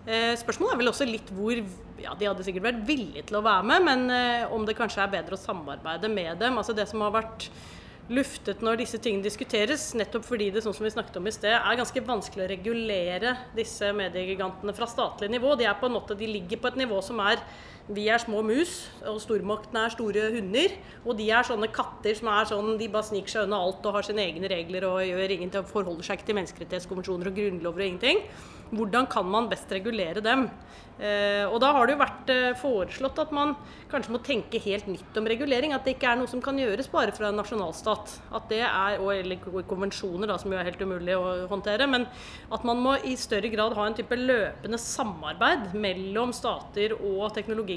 Spørsmålet 0.06 0.72
er 0.72 0.78
vel 0.78 0.88
også 0.88 1.10
litt 1.10 1.28
hvor 1.34 1.52
ja, 1.98 2.14
De 2.14 2.24
hadde 2.24 2.44
sikkert 2.44 2.62
vært 2.62 2.86
villige 2.86 3.26
til 3.26 3.36
å 3.36 3.42
være 3.42 3.64
med, 3.64 3.82
men 3.82 4.48
om 4.54 4.64
det 4.64 4.76
kanskje 4.78 5.02
er 5.02 5.10
bedre 5.10 5.34
å 5.34 5.42
samarbeide 5.42 6.08
med 6.08 6.38
dem. 6.38 6.56
altså 6.56 6.72
Det 6.72 6.86
som 6.88 7.00
har 7.00 7.10
vært 7.10 7.50
luftet 8.08 8.62
når 8.64 8.80
disse 8.80 9.00
tingene 9.02 9.24
diskuteres, 9.24 9.90
nettopp 9.98 10.24
fordi 10.26 10.48
det 10.54 10.62
sånn 10.64 10.76
som 10.76 10.86
vi 10.86 10.92
snakket 10.94 11.18
om 11.20 11.28
i 11.28 11.34
sted, 11.34 11.54
er 11.56 11.80
ganske 11.80 12.04
vanskelig 12.04 12.46
å 12.46 12.50
regulere 12.50 13.34
disse 13.56 13.90
mediegigantene 13.96 14.74
fra 14.76 14.88
statlig 14.88 15.30
nivå. 15.32 15.54
De, 15.60 15.68
på 15.80 15.90
måte, 15.92 16.16
de 16.18 16.30
ligger 16.30 16.62
på 16.62 16.72
et 16.72 16.80
nivå 16.80 17.02
som 17.04 17.20
er 17.24 17.42
vi 17.94 18.04
er 18.12 18.20
små 18.20 18.42
mus, 18.44 18.74
og 19.08 19.20
stormaktene 19.22 19.86
er 19.86 19.94
store 19.94 20.26
hunder. 20.34 20.74
Og 21.06 21.16
de 21.18 21.28
er 21.32 21.46
sånne 21.46 21.70
katter 21.72 22.16
som 22.18 22.30
er 22.32 22.50
sånn, 22.50 22.74
de 22.80 22.90
bare 22.92 23.08
sniker 23.08 23.32
seg 23.32 23.48
unna 23.48 23.60
alt 23.64 23.86
og 23.88 23.96
har 23.96 24.06
sine 24.06 24.26
egne 24.26 24.50
regler 24.52 24.88
og 24.88 25.00
gjør 25.06 25.34
ingenting, 25.38 25.70
forholder 25.72 26.06
seg 26.06 26.18
ikke 26.18 26.30
til 26.30 26.38
menneskerettighetskonvensjoner 26.40 27.30
og 27.30 27.40
grunnlover 27.40 27.84
og 27.84 27.88
ingenting. 27.88 28.22
Hvordan 28.68 29.08
kan 29.08 29.24
man 29.24 29.48
best 29.48 29.70
regulere 29.72 30.20
dem? 30.24 30.48
Eh, 30.98 31.44
og 31.46 31.60
da 31.62 31.70
har 31.76 31.86
det 31.86 31.94
jo 31.94 32.00
vært 32.00 32.30
eh, 32.34 32.56
foreslått 32.58 33.20
at 33.22 33.30
man 33.30 33.52
kanskje 33.88 34.10
må 34.10 34.18
tenke 34.24 34.58
helt 34.64 34.88
nytt 34.90 35.16
om 35.16 35.28
regulering. 35.30 35.72
At 35.72 35.86
det 35.86 35.94
ikke 35.94 36.10
er 36.10 36.18
noe 36.18 36.30
som 36.30 36.42
kan 36.44 36.58
gjøres 36.58 36.90
bare 36.90 37.14
fra 37.14 37.30
en 37.30 37.38
nasjonalstat. 37.38 38.16
At 38.34 38.48
det 38.50 38.64
er, 38.66 38.98
og, 38.98 39.12
eller 39.14 39.62
konvensjoner, 39.70 40.28
da, 40.28 40.38
som 40.42 40.52
jo 40.52 40.58
er 40.58 40.66
helt 40.68 40.82
umulig 40.82 41.14
å 41.16 41.46
håndtere. 41.52 41.86
Men 41.90 42.08
at 42.52 42.66
man 42.66 42.82
må 42.82 42.96
i 43.06 43.14
større 43.20 43.50
grad 43.52 43.76
ha 43.78 43.86
en 43.86 43.96
type 43.96 44.18
løpende 44.18 44.80
samarbeid 44.82 45.70
mellom 45.78 46.34
stater 46.36 46.98
og 46.98 47.28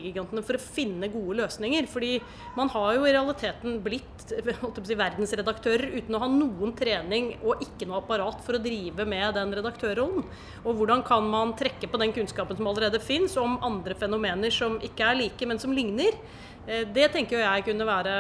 teknologigigantene 0.02 0.44
for 0.44 0.58
å 0.58 0.62
finne 0.62 1.10
gode 1.12 1.38
løsninger. 1.42 1.88
Fordi 1.90 2.20
man 2.58 2.70
har 2.74 2.96
jo 2.96 3.06
i 3.06 3.14
realiteten 3.14 3.80
blitt 3.84 4.26
si, 4.26 4.98
verdensredaktører 4.98 5.98
uten 5.98 6.16
å 6.16 6.22
ha 6.24 6.30
noen 6.32 6.74
trening 6.78 7.36
og 7.42 7.62
ikke 7.62 7.88
noe 7.88 8.02
apparat 8.02 8.42
for 8.44 8.58
å 8.58 8.64
drive 8.64 9.06
med 9.06 9.36
den 9.38 9.54
redaktørrollen. 9.54 10.26
Og 10.66 10.78
hvordan 10.78 11.04
kan 11.08 11.26
man 11.30 11.56
trekke 11.58 11.90
på 11.90 12.02
den 12.02 12.14
kunnskapen 12.16 12.58
som 12.58 12.68
allerede 12.72 13.02
fins 13.02 13.38
om 13.38 13.60
andre 13.64 13.96
fenomener 13.96 14.52
som 14.54 14.80
ikke 14.82 15.12
er 15.12 15.22
like, 15.26 15.48
men 15.48 15.62
som 15.62 15.74
ligner. 15.74 16.18
Eh, 16.68 16.86
det 16.94 17.10
tenker 17.14 17.42
jeg 17.42 17.66
kunne 17.66 17.88
være 17.88 18.12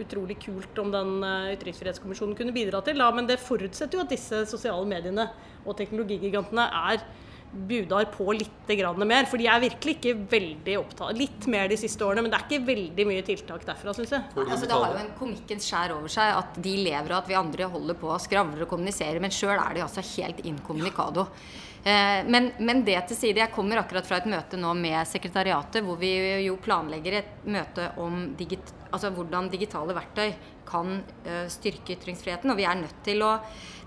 utrolig 0.00 0.38
kult 0.42 0.82
om 0.82 0.92
den 0.92 1.22
eh, 1.24 1.54
ytringsfrihetskommisjonen 1.56 2.36
kunne 2.38 2.56
bidra 2.56 2.82
til. 2.84 3.00
Men 3.14 3.28
det 3.28 3.40
forutsetter 3.42 3.98
jo 3.98 4.04
at 4.04 4.12
disse 4.12 4.44
sosiale 4.50 4.84
mediene 4.88 5.30
og 5.64 5.76
teknologigigantene 5.78 6.68
er 6.92 7.02
budar 7.52 8.08
på 8.12 8.26
litt 8.36 8.72
mer. 9.02 9.28
For 9.28 9.40
de 9.40 9.46
er 9.48 9.62
virkelig 9.62 9.96
ikke 9.96 10.14
veldig 10.30 10.74
opptatt 10.80 11.16
Litt 11.18 11.46
mer 11.50 11.68
de 11.70 11.78
siste 11.80 12.04
årene, 12.04 12.22
men 12.22 12.32
det 12.32 12.38
er 12.38 12.46
ikke 12.46 12.66
veldig 12.68 13.06
mye 13.08 13.24
tiltak 13.26 13.64
derfra, 13.66 13.94
syns 13.96 14.12
jeg. 14.12 14.26
Altså, 14.36 14.66
det 14.66 14.76
har 14.76 14.92
jo 14.92 15.00
en 15.00 15.14
komikkens 15.18 15.68
skjær 15.70 15.94
over 15.96 16.12
seg 16.12 16.34
at 16.36 16.60
de 16.64 16.74
lever 16.84 17.14
og 17.14 17.22
at 17.22 17.30
vi 17.30 17.38
andre 17.38 17.70
holder 17.72 17.98
på 17.98 18.12
og 18.12 18.20
skravler 18.22 18.66
og 18.66 18.70
kommuniserer, 18.70 19.20
men 19.22 19.34
sjøl 19.34 19.56
er 19.56 19.78
de 19.78 19.86
altså 19.86 20.04
helt 20.16 20.44
inkommunikado. 20.46 21.28
Eh, 21.28 21.67
men, 21.84 22.50
men, 22.58 22.80
det 22.84 22.96
til 23.08 23.16
side. 23.16 23.40
Jeg 23.40 23.54
kommer 23.54 23.78
akkurat 23.80 24.04
fra 24.04 24.18
et 24.18 24.26
møte 24.28 24.58
nå 24.60 24.72
med 24.76 24.98
sekretariatet, 25.08 25.84
hvor 25.86 25.96
vi 26.00 26.10
jo 26.44 26.56
planlegger 26.60 27.20
et 27.20 27.46
møte 27.48 27.86
om 28.02 28.32
digit, 28.36 28.72
altså 28.90 29.12
hvordan 29.14 29.48
digitale 29.52 29.96
verktøy 29.96 30.32
kan 30.68 31.00
uh, 31.00 31.46
styrke 31.50 31.96
ytringsfriheten. 31.96 32.52
Og 32.52 32.58
vi 32.58 32.66
er 32.68 32.78
nødt 32.82 33.02
til 33.06 33.24
å 33.24 33.38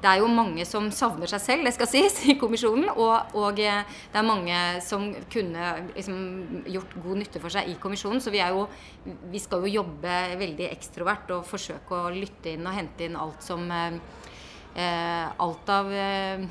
Det 0.02 0.10
er 0.10 0.18
jo 0.18 0.28
mange 0.34 0.64
som 0.66 0.88
savner 0.90 1.30
seg 1.30 1.42
selv, 1.44 1.68
det 1.68 1.76
skal 1.76 1.90
sies, 1.92 2.16
i 2.26 2.34
kommisjonen. 2.42 2.88
Og, 2.90 3.36
og 3.38 3.60
eh, 3.62 3.84
det 4.10 4.18
er 4.18 4.26
mange 4.26 4.56
som 4.82 5.04
kunne 5.30 5.68
liksom, 5.92 6.16
gjort 6.74 6.96
god 7.04 7.20
nytte 7.20 7.42
for 7.44 7.54
seg 7.54 7.70
i 7.70 7.76
kommisjonen. 7.78 8.18
Så 8.18 8.34
vi, 8.34 8.42
jo, 8.42 8.64
vi 9.30 9.42
skal 9.44 9.62
jo 9.62 9.76
jobbe 9.76 10.16
veldig 10.42 10.72
ekstrovert 10.72 11.30
og 11.36 11.46
forsøke 11.46 12.00
å 12.00 12.16
lytte 12.16 12.56
inn 12.56 12.66
og 12.66 12.74
hente 12.80 13.06
inn 13.06 13.20
alt 13.22 13.46
som 13.46 13.70
eh, 13.70 14.02
Alt 15.46 15.70
av 15.70 15.94
uh, 15.94 16.50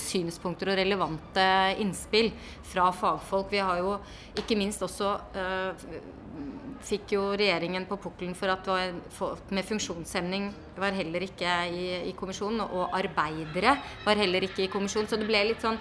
synspunkter 0.00 0.72
og 0.72 0.78
relevante 0.78 1.46
innspill 1.82 2.32
fra 2.64 2.90
fagfolk. 2.92 3.50
Vi 3.52 3.62
har 3.62 3.82
jo 3.82 3.96
ikke 4.40 4.56
minst 4.58 4.82
også 4.82 5.12
øh, 5.36 5.86
fikk 6.86 7.14
jo 7.16 7.22
regjeringen 7.36 7.86
på 7.88 7.98
pukkelen 8.00 8.34
for 8.36 8.52
at 8.52 8.68
folk 9.14 9.50
med 9.54 9.66
funksjonshemning 9.66 10.48
var 10.76 10.94
heller 10.96 11.24
ikke 11.24 11.52
i, 11.72 11.84
i, 12.10 12.12
kommisjonen. 12.18 12.62
Og 12.66 12.94
arbeidere 12.96 13.76
var 14.04 14.20
heller 14.20 14.46
ikke 14.46 14.66
i 14.66 14.70
kommisjonen. 14.72 15.08
Så 15.10 15.18
det 15.20 15.28
ble 15.28 15.42
litt 15.50 15.64
sånn 15.64 15.78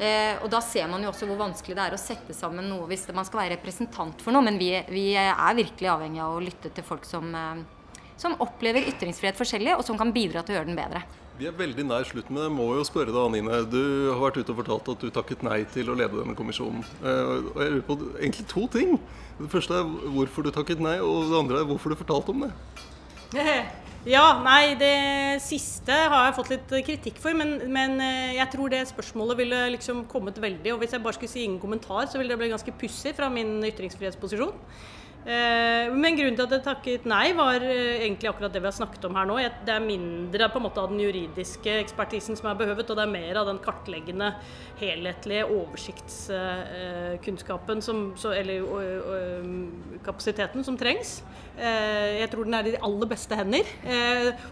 eh, 0.00 0.38
Og 0.42 0.48
da 0.52 0.62
ser 0.64 0.88
man 0.90 1.04
jo 1.04 1.12
også 1.12 1.28
hvor 1.28 1.40
vanskelig 1.40 1.76
det 1.76 1.86
er 1.86 1.96
å 1.96 2.00
sette 2.00 2.36
sammen 2.36 2.68
noe 2.70 2.88
hvis 2.90 3.08
man 3.12 3.26
skal 3.28 3.44
være 3.44 3.56
representant 3.58 4.24
for 4.24 4.34
noe. 4.34 4.44
Men 4.48 4.60
vi, 4.60 4.72
vi 4.92 5.10
er 5.18 5.58
virkelig 5.58 5.92
avhengig 5.92 6.24
av 6.24 6.36
å 6.36 6.44
lytte 6.44 6.72
til 6.74 6.86
folk 6.86 7.06
som, 7.08 7.30
eh, 7.34 8.04
som 8.18 8.38
opplever 8.44 8.88
ytringsfrihet 8.94 9.38
forskjellig, 9.38 9.76
og 9.76 9.86
som 9.86 10.00
kan 10.00 10.14
bidra 10.14 10.44
til 10.44 10.56
å 10.56 10.60
gjøre 10.60 10.72
den 10.72 10.80
bedre. 10.80 11.04
Vi 11.38 11.46
er 11.46 11.54
veldig 11.54 11.84
nær 11.86 12.02
slutten, 12.02 12.34
men 12.34 12.48
jeg 12.48 12.50
må 12.56 12.64
jo 12.74 12.84
spørre 12.86 13.12
deg, 13.14 13.18
Anine. 13.22 13.60
Du 13.70 13.82
har 14.10 14.18
vært 14.24 14.40
ute 14.40 14.50
og 14.50 14.58
fortalt 14.58 14.88
at 14.90 15.04
du 15.04 15.10
takket 15.14 15.44
nei 15.46 15.60
til 15.70 15.86
å 15.86 15.94
lede 15.94 16.18
denne 16.18 16.34
kommisjonen. 16.38 16.82
Eh, 16.98 17.34
og 17.54 17.60
jeg 17.62 17.74
lurer 17.76 17.84
på 17.86 17.96
egentlig 18.18 18.46
to 18.50 18.64
ting. 18.74 18.96
Det 19.38 19.50
første 19.52 19.76
er 19.78 19.92
hvorfor 20.16 20.48
du 20.48 20.50
takket 20.54 20.82
nei, 20.82 20.96
og 20.98 21.30
det 21.30 21.38
andre 21.38 21.60
er 21.60 21.68
hvorfor 21.68 21.94
du 21.94 22.00
fortalte 22.00 22.34
om 22.34 22.48
det. 22.48 22.54
Ja, 24.08 24.38
nei, 24.40 24.76
det 24.78 25.40
siste 25.42 25.92
har 25.92 26.28
jeg 26.28 26.36
fått 26.36 26.52
litt 26.52 26.70
kritikk 26.86 27.16
for, 27.20 27.34
men, 27.36 27.56
men 27.74 27.98
eh, 28.00 28.36
jeg 28.36 28.46
tror 28.54 28.70
det 28.72 28.84
spørsmålet 28.88 29.40
ville 29.40 29.58
liksom 29.74 30.04
kommet 30.08 30.38
veldig 30.40 30.70
Og 30.72 30.78
hvis 30.80 30.94
jeg 30.94 31.02
bare 31.04 31.16
skulle 31.18 31.32
si 31.32 31.42
ingen 31.42 31.58
kommentar, 31.60 32.06
så 32.06 32.20
ville 32.20 32.30
det 32.32 32.38
bli 32.40 32.52
ganske 32.52 32.72
pussig 32.78 33.12
fra 33.18 33.26
min 33.32 33.58
ytringsfrihetsposisjon. 33.68 34.54
Eh, 35.28 35.92
men 35.92 36.16
grunnen 36.16 36.38
til 36.38 36.46
at 36.46 36.54
jeg 36.56 36.62
takket 36.64 37.04
nei, 37.10 37.34
var 37.36 37.60
eh, 37.60 38.00
egentlig 38.00 38.30
akkurat 38.30 38.52
det 38.54 38.62
vi 38.64 38.70
har 38.70 38.78
snakket 38.78 39.02
om 39.04 39.12
her 39.18 39.26
nå. 39.28 39.34
Det 39.66 39.74
er 39.74 39.82
mindre 39.84 40.48
på 40.48 40.56
en 40.56 40.64
måte 40.64 40.80
av 40.80 40.88
den 40.88 41.04
juridiske 41.04 41.68
ekspertisen 41.82 42.32
som 42.38 42.48
er 42.48 42.56
behøvet, 42.56 42.88
og 42.88 42.96
det 42.96 43.04
er 43.04 43.12
mer 43.12 43.36
av 43.42 43.46
den 43.50 43.60
kartleggende, 43.60 44.30
helhetlige 44.80 45.44
oversiktskunnskapen 45.52 47.84
som, 47.84 48.16
eller 48.32 48.64
kapasiteten 50.06 50.64
som 50.64 50.80
trengs. 50.80 51.20
Eh, 51.58 52.22
Jeg 52.22 52.30
tror 52.32 52.44
den 52.48 52.56
er 52.56 52.64
i 52.64 52.72
de 52.78 52.84
aller 52.88 53.08
beste 53.12 53.34
hender. 53.36 53.66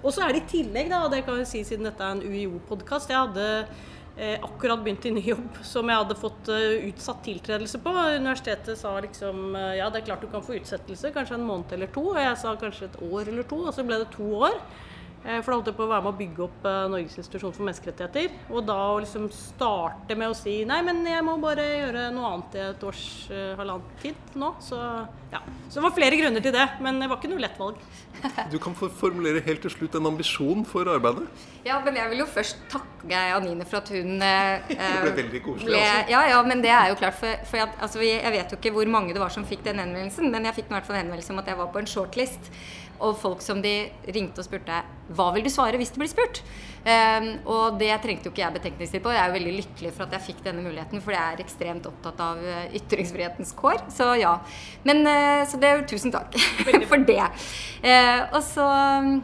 Og 0.02 0.10
så 0.12 0.20
er 0.26 0.30
det 0.34 0.44
i 0.44 0.50
tillegg, 0.58 0.86
da, 0.92 0.98
og 1.06 1.12
det 1.14 1.24
kan 1.24 1.40
jeg 1.40 1.48
si 1.54 1.60
siden 1.70 1.88
dette 1.88 2.04
er 2.04 2.12
en 2.18 2.26
UiO-podkast 2.26 3.08
Jeg 3.14 3.22
hadde 3.22 3.46
akkurat 4.16 4.80
begynt 4.80 5.04
i 5.04 5.10
ny 5.12 5.20
jobb 5.20 5.58
som 5.66 5.90
jeg 5.92 6.00
hadde 6.00 6.16
fått 6.16 6.48
eh, 6.48 6.86
utsatt 6.88 7.18
tiltredelse 7.26 7.80
på. 7.84 7.92
Universitetet 8.16 8.78
sa 8.80 8.94
liksom 9.04 9.50
eh, 9.52 9.74
ja, 9.76 9.90
det 9.92 10.00
er 10.00 10.06
klart 10.06 10.24
du 10.24 10.30
kan 10.32 10.44
få 10.44 10.56
utsettelse, 10.56 11.12
kanskje 11.12 11.36
en 11.36 11.44
måned 11.44 11.74
eller 11.76 11.90
to. 11.92 12.06
Og 12.14 12.20
jeg 12.22 12.38
sa 12.40 12.54
kanskje 12.56 12.88
et 12.88 13.00
år 13.04 13.28
eller 13.28 13.44
to, 13.50 13.60
og 13.68 13.76
så 13.76 13.84
ble 13.84 14.00
det 14.00 14.08
to 14.14 14.30
år. 14.48 14.56
Eh, 15.24 15.40
For 15.42 15.50
da 15.50 15.56
holdt 15.58 15.70
jeg 15.72 15.76
på 15.78 15.86
å 15.86 15.90
være 15.90 16.04
med 16.04 16.12
å 16.12 16.18
bygge 16.20 16.42
opp 16.44 16.66
eh, 16.70 16.82
Norges 16.92 17.16
institusjon 17.18 17.54
for 17.56 17.66
menneskerettigheter. 17.66 18.34
Og 18.52 18.66
da 18.68 18.76
å 18.92 19.00
liksom 19.02 19.24
starte 19.34 20.14
med 20.18 20.30
å 20.30 20.36
si 20.38 20.60
nei, 20.68 20.82
men 20.86 21.00
jeg 21.08 21.24
må 21.26 21.38
bare 21.42 21.64
gjøre 21.66 22.08
noe 22.14 22.28
annet 22.34 22.54
i 22.54 22.64
et 22.68 22.84
års 22.86 23.04
eh, 23.34 23.54
halvannet 23.58 23.96
tid 24.04 24.36
nå. 24.38 24.52
Så 24.62 24.78
ja. 25.32 25.40
Så 25.68 25.80
det 25.80 25.82
var 25.88 25.94
flere 25.96 26.16
grunner 26.20 26.44
til 26.44 26.54
det, 26.54 26.66
men 26.84 27.00
det 27.02 27.08
var 27.10 27.18
ikke 27.18 27.32
noe 27.32 27.42
lett 27.42 27.58
valg. 27.58 27.80
Du 28.52 28.56
kan 28.62 28.72
formulere 28.78 29.42
helt 29.44 29.60
til 29.66 29.72
slutt 29.74 29.96
en 29.98 30.06
ambisjon 30.08 30.62
for 30.68 30.88
arbeidet. 30.88 31.26
Ja, 31.66 31.80
men 31.84 31.98
jeg 31.98 32.12
vil 32.12 32.22
jo 32.22 32.28
først 32.30 32.62
takke 32.72 33.18
Anine 33.34 33.66
for 33.66 33.80
at 33.82 33.90
hun 33.92 34.22
eh, 34.22 34.62
Det 34.70 34.78
ble 35.02 35.12
veldig 35.18 35.42
koselig, 35.44 35.72
ble- 35.74 35.82
altså. 35.82 36.12
Ja, 36.14 36.22
ja, 36.30 36.38
men 36.46 36.62
det 36.64 36.70
er 36.72 36.92
jo 36.92 37.00
klart. 37.02 37.18
For, 37.18 37.42
for 37.50 37.60
jeg, 37.64 37.74
altså, 37.82 38.00
jeg 38.06 38.22
jeg 38.22 38.34
vet 38.38 38.54
jo 38.54 38.60
ikke 38.62 38.72
hvor 38.78 38.88
mange 38.94 39.12
det 39.16 39.20
var 39.22 39.34
som 39.34 39.44
fikk 39.48 39.66
den 39.66 39.82
henvendelsen, 39.82 40.30
men 40.32 40.46
jeg 40.48 40.60
fikk 40.60 40.70
i 40.70 40.76
hvert 40.78 40.86
fall 40.88 41.00
henvendelse 41.02 41.34
om 41.34 41.42
at 41.42 41.50
jeg 41.50 41.58
var 41.58 41.72
på 41.74 41.82
en 41.82 41.90
shortlist. 41.90 42.52
Og 43.00 43.16
folk 43.20 43.42
som 43.44 43.60
de 43.64 43.74
ringte 44.14 44.42
og 44.42 44.46
spurte 44.46 44.82
hva 45.16 45.28
vil 45.34 45.44
du 45.46 45.50
svare 45.52 45.78
hvis 45.78 45.92
du 45.94 46.00
blir 46.00 46.10
spurt? 46.10 46.40
Um, 46.86 47.28
og 47.50 47.78
det 47.80 47.92
trengte 48.02 48.28
jo 48.28 48.32
ikke 48.32 48.42
jeg 48.44 48.56
betenkningstid 48.56 49.02
på. 49.04 49.12
Jeg 49.14 49.22
er 49.22 49.30
jo 49.30 49.36
veldig 49.36 49.54
lykkelig 49.60 49.92
for 49.94 50.06
at 50.06 50.16
jeg 50.16 50.26
fikk 50.28 50.42
denne 50.46 50.64
muligheten, 50.64 51.02
for 51.02 51.14
jeg 51.14 51.34
er 51.34 51.42
ekstremt 51.42 51.86
opptatt 51.90 52.20
av 52.22 52.42
eh, 52.42 52.76
ytringsfrihetens 52.78 53.54
kår. 53.58 53.86
Så 53.94 54.12
ja. 54.20 54.36
Men 54.86 55.02
uh, 55.06 55.42
så 55.46 55.60
det 55.62 55.70
er 55.70 55.80
jo 55.80 55.88
tusen 55.94 56.14
takk 56.14 56.34
for 56.90 57.06
det. 57.08 57.22
Uh, 57.82 58.20
og 58.32 58.40
så 58.46 58.66
um, 58.66 59.16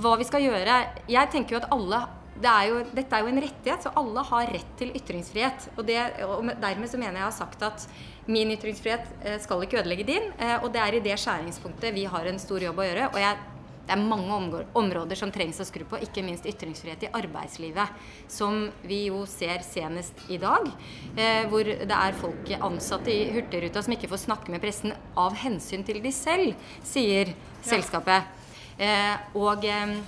hva 0.00 0.14
vi 0.16 0.24
skal 0.24 0.44
gjøre 0.44 0.76
Jeg 1.10 1.28
tenker 1.32 1.56
jo 1.56 1.60
at 1.60 1.72
alle 1.74 2.04
det 2.40 2.48
er 2.48 2.68
jo, 2.70 2.78
Dette 2.96 3.16
er 3.16 3.24
jo 3.24 3.32
en 3.34 3.42
rettighet, 3.44 3.84
så 3.84 3.92
alle 4.00 4.22
har 4.30 4.52
rett 4.54 4.70
til 4.80 4.94
ytringsfrihet. 4.96 5.66
Og, 5.76 5.82
det, 5.84 5.98
og 6.24 6.46
dermed 6.62 6.88
så 6.88 7.00
mener 7.00 7.18
jeg 7.18 7.20
jeg 7.20 7.26
har 7.26 7.36
sagt 7.36 7.64
at 7.66 7.84
min 8.26 8.50
ytringsfrihet 8.52 9.06
eh, 9.24 9.38
skal 9.40 9.62
ikke 9.64 9.80
ødelegge 9.80 10.04
din. 10.04 10.32
eh, 10.38 10.58
Og 10.62 10.72
det 10.72 10.82
er 10.82 10.94
i 10.94 11.00
det 11.00 11.16
skjæringspunktet 11.20 11.94
vi 11.94 12.04
har 12.04 12.26
en 12.26 12.38
stor 12.38 12.60
jobb 12.62 12.78
å 12.78 12.86
gjøre. 12.86 13.08
Og 13.14 13.18
jeg, 13.20 13.38
det 13.86 13.96
er 13.96 14.02
mange 14.06 14.66
områder 14.74 15.18
som 15.18 15.32
trengs 15.34 15.58
å 15.58 15.66
skru 15.66 15.82
på, 15.88 15.98
ikke 16.04 16.22
minst 16.22 16.46
ytringsfrihet 16.46 17.08
i 17.08 17.10
arbeidslivet. 17.16 17.96
Som 18.30 18.68
vi 18.86 19.06
jo 19.08 19.24
ser 19.26 19.64
senest 19.66 20.14
i 20.28 20.38
dag. 20.38 20.68
Eh, 21.16 21.48
hvor 21.50 21.64
det 21.64 21.96
er 21.96 22.20
folk 22.20 22.52
ansatte 22.60 23.10
i 23.10 23.30
Hurtigruta 23.34 23.82
som 23.82 23.96
ikke 23.96 24.12
får 24.12 24.24
snakke 24.28 24.52
med 24.52 24.62
pressen 24.62 24.94
av 25.18 25.34
hensyn 25.34 25.82
til 25.86 26.02
de 26.04 26.12
selv, 26.14 26.54
sier 26.86 27.34
selskapet. 27.66 28.36
Eh, 28.78 29.16
og, 29.34 29.64
eh, 29.64 29.98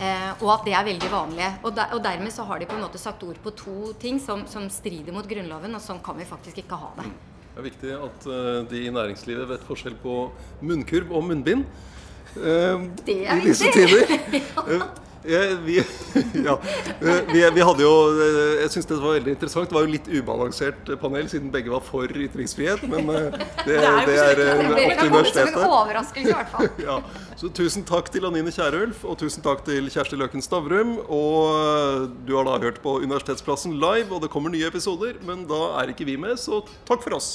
eh, 0.00 0.30
og 0.42 0.52
at 0.54 0.66
det 0.68 0.74
er 0.78 0.86
veldig 0.88 1.10
vanlig. 1.12 1.48
Og, 1.62 1.72
der, 1.76 1.94
og 1.96 2.02
dermed 2.04 2.32
så 2.34 2.46
har 2.48 2.58
de 2.62 2.68
på 2.70 2.76
en 2.78 2.84
måte 2.86 3.00
sagt 3.02 3.22
ord 3.26 3.40
på 3.44 3.52
to 3.58 3.92
ting 4.00 4.20
som, 4.22 4.44
som 4.50 4.68
strider 4.72 5.14
mot 5.14 5.26
Grunnloven, 5.28 5.74
og 5.74 5.82
sånn 5.84 6.00
kan 6.04 6.18
vi 6.18 6.28
faktisk 6.28 6.62
ikke 6.64 6.78
ha 6.80 6.92
det. 7.00 7.08
Det 7.54 7.62
er 7.62 7.66
viktig 7.66 7.92
at 7.98 8.26
eh, 8.30 8.62
de 8.70 8.84
i 8.86 8.94
næringslivet 8.94 9.48
vet 9.50 9.66
forskjell 9.66 9.96
på 10.02 10.16
munnkurv 10.62 11.10
og 11.18 11.24
munnbind. 11.30 11.66
eh, 12.38 12.86
Det 13.04 13.20
er 13.26 13.36
I 13.42 13.46
disse 13.48 13.72
tider. 13.74 14.06
ja. 14.38 14.64
jeg, 14.70 14.82
vi, 15.28 15.76
ja, 16.44 16.60
eh, 17.00 17.16
vi, 17.32 17.50
vi, 17.54 17.60
hadde 17.60 17.82
jo 17.82 17.92
eh, 18.16 18.62
Jeg 18.62 18.70
syns 18.72 18.86
det 18.88 18.96
var 18.96 19.18
veldig 19.18 19.34
interessant. 19.36 19.68
Det 19.68 19.76
var 19.76 19.84
jo 19.84 19.92
litt 19.92 20.08
ubalansert 20.08 20.92
panel, 21.02 21.28
siden 21.28 21.50
begge 21.52 21.72
var 21.72 21.84
for 21.84 22.08
ytringsfrihet. 22.08 22.86
Men 22.88 23.10
eh, 23.12 23.36
det, 23.66 23.76
det 23.76 24.16
er, 24.16 24.38
det 24.38 24.46
er 24.48 24.62
opp 24.64 24.94
til 25.02 25.12
universitetet. 25.12 25.66
Ja. 26.88 27.00
Så 27.38 27.50
tusen 27.54 27.84
takk 27.86 28.08
til 28.12 28.24
Anine 28.26 28.52
Kierulf, 28.54 29.02
og 29.04 29.18
tusen 29.20 29.44
takk 29.44 29.64
til 29.66 29.90
Kjersti 29.92 30.16
Løken 30.18 30.42
Stavrum. 30.44 30.96
Og 31.04 32.08
du 32.26 32.34
har 32.38 32.48
da 32.48 32.56
hørt 32.64 32.80
på 32.84 32.98
Universitetsplassen 33.02 33.76
live, 33.82 34.08
og 34.14 34.24
det 34.24 34.32
kommer 34.32 34.54
nye 34.54 34.70
episoder, 34.70 35.20
men 35.28 35.44
da 35.50 35.60
er 35.82 35.92
ikke 35.92 36.08
vi 36.08 36.16
med, 36.20 36.38
så 36.40 36.62
takk 36.88 37.04
for 37.04 37.18
oss. 37.20 37.30